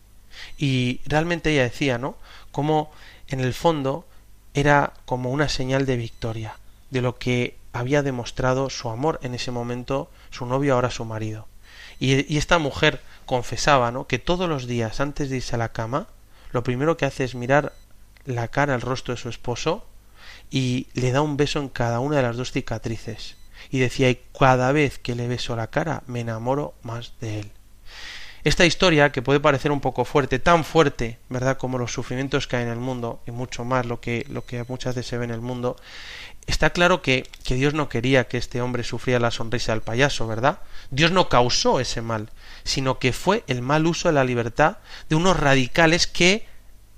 [0.56, 2.16] Y realmente ella decía, ¿no?
[2.52, 2.90] Como
[3.28, 4.06] en el fondo
[4.54, 6.56] era como una señal de victoria,
[6.90, 11.46] de lo que había demostrado su amor en ese momento su novio, ahora su marido.
[12.00, 14.06] Y, y esta mujer confesaba, ¿no?
[14.06, 16.06] Que todos los días antes de irse a la cama,
[16.50, 17.74] lo primero que hace es mirar
[18.24, 19.84] la cara, el rostro de su esposo
[20.50, 23.36] y le da un beso en cada una de las dos cicatrices.
[23.70, 27.50] Y decía, y cada vez que le beso la cara me enamoro más de él.
[28.44, 32.56] Esta historia, que puede parecer un poco fuerte, tan fuerte, ¿verdad?, como los sufrimientos que
[32.56, 35.24] hay en el mundo, y mucho más lo que, lo que muchas veces se ve
[35.24, 35.76] en el mundo,
[36.46, 40.26] está claro que, que Dios no quería que este hombre sufriera la sonrisa del payaso,
[40.26, 40.58] ¿verdad?
[40.90, 42.28] Dios no causó ese mal,
[42.64, 44.76] sino que fue el mal uso de la libertad
[45.08, 46.46] de unos radicales que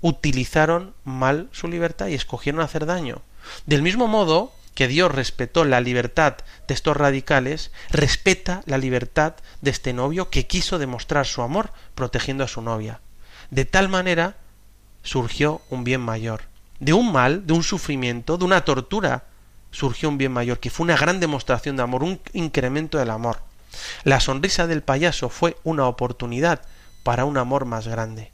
[0.01, 3.21] utilizaron mal su libertad y escogieron hacer daño.
[3.65, 6.37] Del mismo modo, que Dios respetó la libertad
[6.67, 12.43] de estos radicales, respeta la libertad de este novio que quiso demostrar su amor protegiendo
[12.43, 13.01] a su novia.
[13.49, 14.37] De tal manera
[15.01, 16.41] surgió un bien mayor.
[16.79, 19.23] De un mal, de un sufrimiento, de una tortura,
[19.71, 23.41] surgió un bien mayor, que fue una gran demostración de amor, un incremento del amor.
[24.03, 26.61] La sonrisa del payaso fue una oportunidad
[27.03, 28.31] para un amor más grande.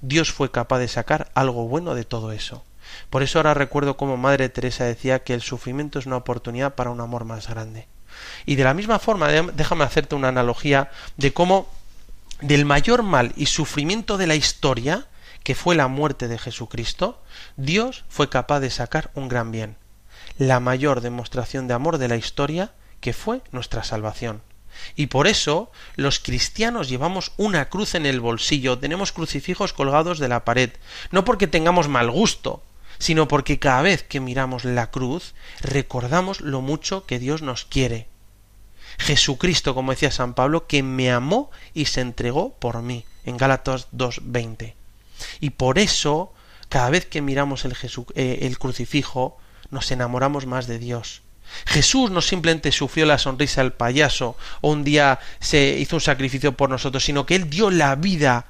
[0.00, 2.64] Dios fue capaz de sacar algo bueno de todo eso.
[3.10, 6.90] Por eso ahora recuerdo cómo Madre Teresa decía que el sufrimiento es una oportunidad para
[6.90, 7.88] un amor más grande.
[8.46, 11.68] Y de la misma forma, déjame hacerte una analogía de cómo
[12.40, 15.06] del mayor mal y sufrimiento de la historia,
[15.42, 17.20] que fue la muerte de Jesucristo,
[17.56, 19.76] Dios fue capaz de sacar un gran bien.
[20.36, 24.42] La mayor demostración de amor de la historia, que fue nuestra salvación.
[24.94, 30.28] Y por eso los cristianos llevamos una cruz en el bolsillo, tenemos crucifijos colgados de
[30.28, 30.70] la pared,
[31.10, 32.62] no porque tengamos mal gusto,
[32.98, 38.08] sino porque cada vez que miramos la cruz recordamos lo mucho que Dios nos quiere.
[38.98, 43.88] Jesucristo, como decía San Pablo, que me amó y se entregó por mí, en Gálatas
[43.92, 44.74] 2.20.
[45.40, 46.32] Y por eso,
[46.68, 47.76] cada vez que miramos el,
[48.14, 49.38] eh, el crucifijo,
[49.70, 51.22] nos enamoramos más de Dios.
[51.66, 56.56] Jesús no simplemente sufrió la sonrisa del payaso o un día se hizo un sacrificio
[56.56, 58.46] por nosotros, sino que Él dio la vida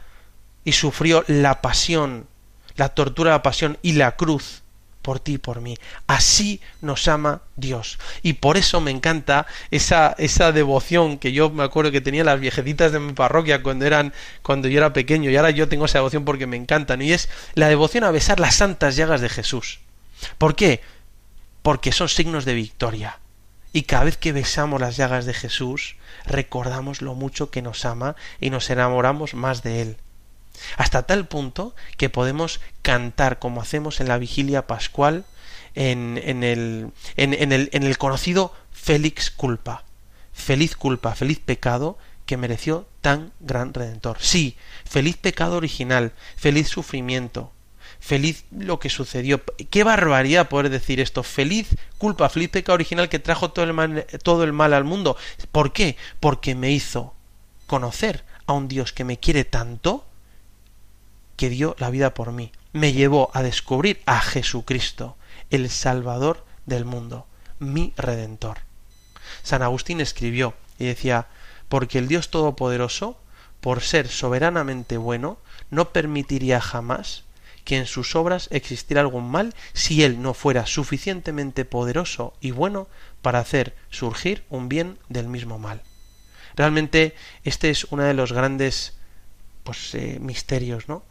[0.65, 2.27] y sufrió la pasión
[2.79, 4.63] la tortura, la pasión y la cruz
[5.03, 5.77] por ti y por mí.
[6.07, 7.99] Así nos ama Dios.
[8.23, 12.41] Y por eso me encanta esa, esa devoción que yo me acuerdo que tenía las
[12.41, 14.13] viejecitas de mi parroquia cuando eran,
[14.43, 17.29] cuando yo era pequeño, y ahora yo tengo esa devoción porque me encantan, y es
[17.55, 19.81] la devoción a besar las santas llagas de Jesús.
[20.37, 20.83] ¿Por qué?
[21.63, 23.19] Porque son signos de victoria.
[23.73, 28.17] Y cada vez que besamos las llagas de Jesús, recordamos lo mucho que nos ama
[28.41, 29.97] y nos enamoramos más de Él
[30.77, 35.25] hasta tal punto que podemos cantar como hacemos en la vigilia pascual
[35.75, 39.85] en, en, el, en, el, en el conocido Félix culpa,
[40.33, 44.19] feliz culpa, feliz pecado que mereció tan gran redentor.
[44.21, 47.53] Sí, feliz pecado original, feliz sufrimiento,
[48.01, 49.43] feliz lo que sucedió.
[49.71, 51.23] Qué barbaridad poder decir esto.
[51.23, 55.17] Feliz culpa, feliz pecado original que trajo todo el mal, todo el mal al mundo.
[55.53, 55.97] ¿Por qué?
[56.21, 57.15] Porque me hizo
[57.67, 60.05] conocer a un Dios que me quiere tanto
[61.39, 62.53] que dio la vida por mí.
[62.73, 65.17] Me llevó a descubrir a Jesucristo,
[65.51, 67.27] el Salvador del mundo,
[67.61, 68.59] mi Redentor.
[69.43, 71.29] San Agustín escribió y decía,
[71.69, 73.19] porque el Dios Todopoderoso,
[73.61, 75.39] por ser soberanamente bueno,
[75.71, 77.23] no permitiría jamás
[77.65, 82.89] que en sus obras existiera algún mal si él no fuera suficientemente poderoso y bueno
[83.23, 85.83] para hacer surgir un bien del mismo mal.
[86.57, 87.15] Realmente
[87.45, 88.95] este es uno de los grandes
[89.63, 91.05] pues, eh, misterios, ¿no?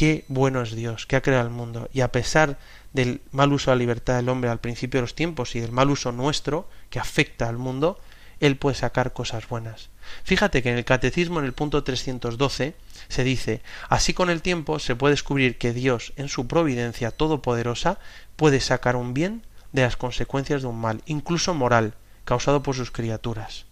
[0.00, 2.56] Qué bueno es Dios, que ha creado el mundo, y a pesar
[2.94, 5.72] del mal uso de la libertad del hombre al principio de los tiempos y del
[5.72, 8.00] mal uso nuestro, que afecta al mundo,
[8.40, 9.90] Él puede sacar cosas buenas.
[10.24, 12.74] Fíjate que en el Catecismo, en el punto 312,
[13.08, 17.98] se dice, así con el tiempo se puede descubrir que Dios, en su providencia todopoderosa,
[18.36, 21.92] puede sacar un bien de las consecuencias de un mal, incluso moral,
[22.24, 23.66] causado por sus criaturas.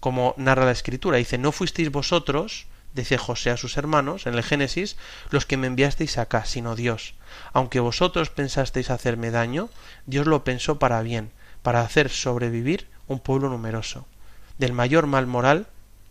[0.00, 4.42] Como narra la Escritura, dice, no fuisteis vosotros, dice José a sus hermanos en el
[4.42, 4.96] Génesis,
[5.30, 7.14] los que me enviasteis acá, sino Dios.
[7.52, 9.68] Aunque vosotros pensasteis hacerme daño,
[10.06, 11.30] Dios lo pensó para bien,
[11.62, 14.06] para hacer sobrevivir un pueblo numeroso.
[14.58, 15.66] Del mayor mal moral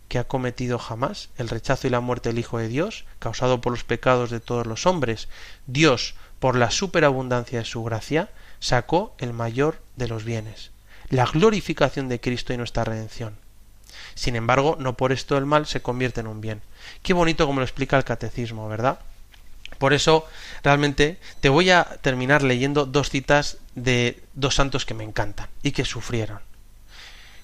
[0.08, 3.72] que ha cometido jamás, el rechazo y la muerte del Hijo de Dios, causado por
[3.72, 5.28] los pecados de todos los hombres,
[5.66, 8.28] Dios, por la superabundancia de su gracia,
[8.58, 10.72] sacó el mayor de los bienes,
[11.10, 13.36] la glorificación de Cristo y nuestra redención.
[14.14, 16.62] Sin embargo, no por esto el mal se convierte en un bien.
[17.02, 18.98] Qué bonito como lo explica el catecismo, ¿verdad?
[19.78, 20.26] Por eso,
[20.62, 25.72] realmente, te voy a terminar leyendo dos citas de dos santos que me encantan y
[25.72, 26.40] que sufrieron.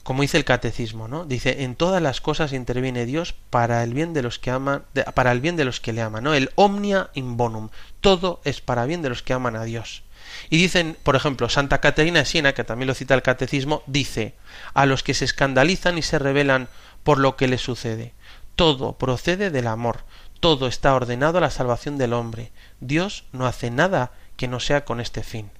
[0.02, 1.24] Como dice el catecismo, ¿no?
[1.24, 4.84] Dice, en todas las cosas interviene Dios para el bien de los que aman,
[5.14, 6.34] para el bien de los que le aman, ¿no?
[6.34, 7.70] El omnia in bonum.
[8.00, 10.04] Todo es para bien de los que aman a Dios.
[10.50, 14.34] Y dicen, por ejemplo, Santa Caterina de Siena, que también lo cita el catecismo, dice,
[14.74, 16.68] a los que se escandalizan y se rebelan
[17.04, 18.12] por lo que les sucede,
[18.56, 20.00] todo procede del amor,
[20.40, 22.52] todo está ordenado a la salvación del hombre.
[22.80, 25.50] Dios no hace nada que no sea con este fin.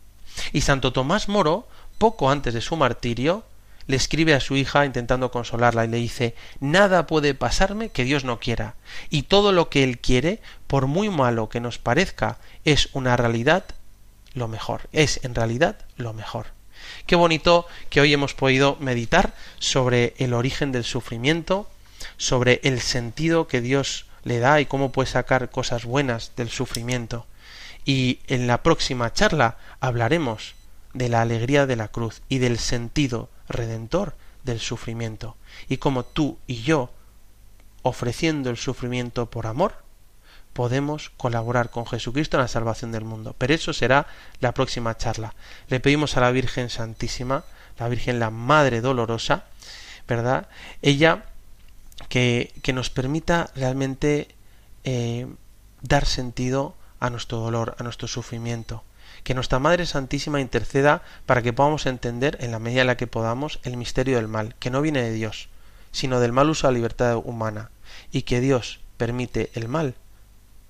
[0.53, 1.68] Y Santo Tomás Moro,
[1.99, 3.45] poco antes de su martirio,
[3.87, 8.24] le escribe a su hija intentando consolarla y le dice Nada puede pasarme que Dios
[8.24, 8.74] no quiera,
[9.11, 13.64] y todo lo que Él quiere, por muy malo que nos parezca, es una realidad
[14.37, 16.47] lo mejor, es en realidad lo mejor.
[17.07, 21.68] Qué bonito que hoy hemos podido meditar sobre el origen del sufrimiento,
[22.18, 27.26] sobre el sentido que Dios le da y cómo puede sacar cosas buenas del sufrimiento.
[27.84, 30.55] Y en la próxima charla hablaremos
[30.93, 35.37] de la alegría de la cruz y del sentido redentor del sufrimiento.
[35.68, 36.91] Y como tú y yo,
[37.82, 39.86] ofreciendo el sufrimiento por amor,
[40.57, 43.34] podemos colaborar con Jesucristo en la salvación del mundo.
[43.36, 44.07] Pero eso será
[44.40, 45.34] la próxima charla.
[45.68, 47.44] Le pedimos a la Virgen Santísima,
[47.78, 49.44] la Virgen la Madre Dolorosa,
[50.09, 50.48] ¿verdad?
[50.80, 51.26] Ella
[52.09, 54.28] que, que nos permita realmente
[54.84, 55.26] eh,
[55.82, 58.82] dar sentido a nuestro dolor, a nuestro sufrimiento.
[59.24, 63.07] Que nuestra Madre Santísima interceda para que podamos entender, en la medida en la que
[63.07, 65.50] podamos, el misterio del mal, que no viene de Dios,
[65.92, 67.68] sino del mal uso de la libertad humana,
[68.11, 69.96] y que Dios permite el mal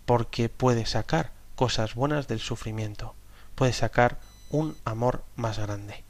[0.07, 3.15] porque puede sacar cosas buenas del sufrimiento,
[3.55, 4.19] puede sacar
[4.51, 6.05] un amor más grande.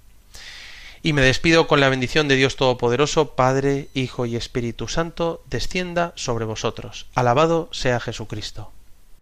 [1.02, 6.12] Y me despido con la bendición de Dios Todopoderoso, Padre, Hijo y Espíritu Santo, descienda
[6.16, 7.06] sobre vosotros.
[7.14, 8.72] Alabado sea Jesucristo.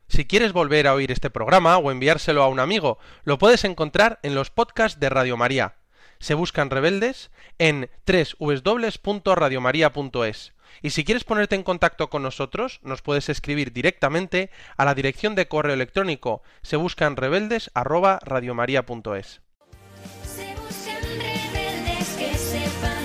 [0.09, 4.21] Si quieres volver a oír este programa o enviárselo a un amigo, lo puedes encontrar
[4.23, 5.75] en los podcasts de Radio María.
[6.21, 10.53] Se buscan rebeldes en www.radiomaria.es.
[10.83, 15.35] Y si quieres ponerte en contacto con nosotros, nos puedes escribir directamente a la dirección
[15.35, 16.43] de correo electrónico.
[16.63, 17.71] Se buscan rebeldes
[20.25, 23.05] Se buscan rebeldes que sepan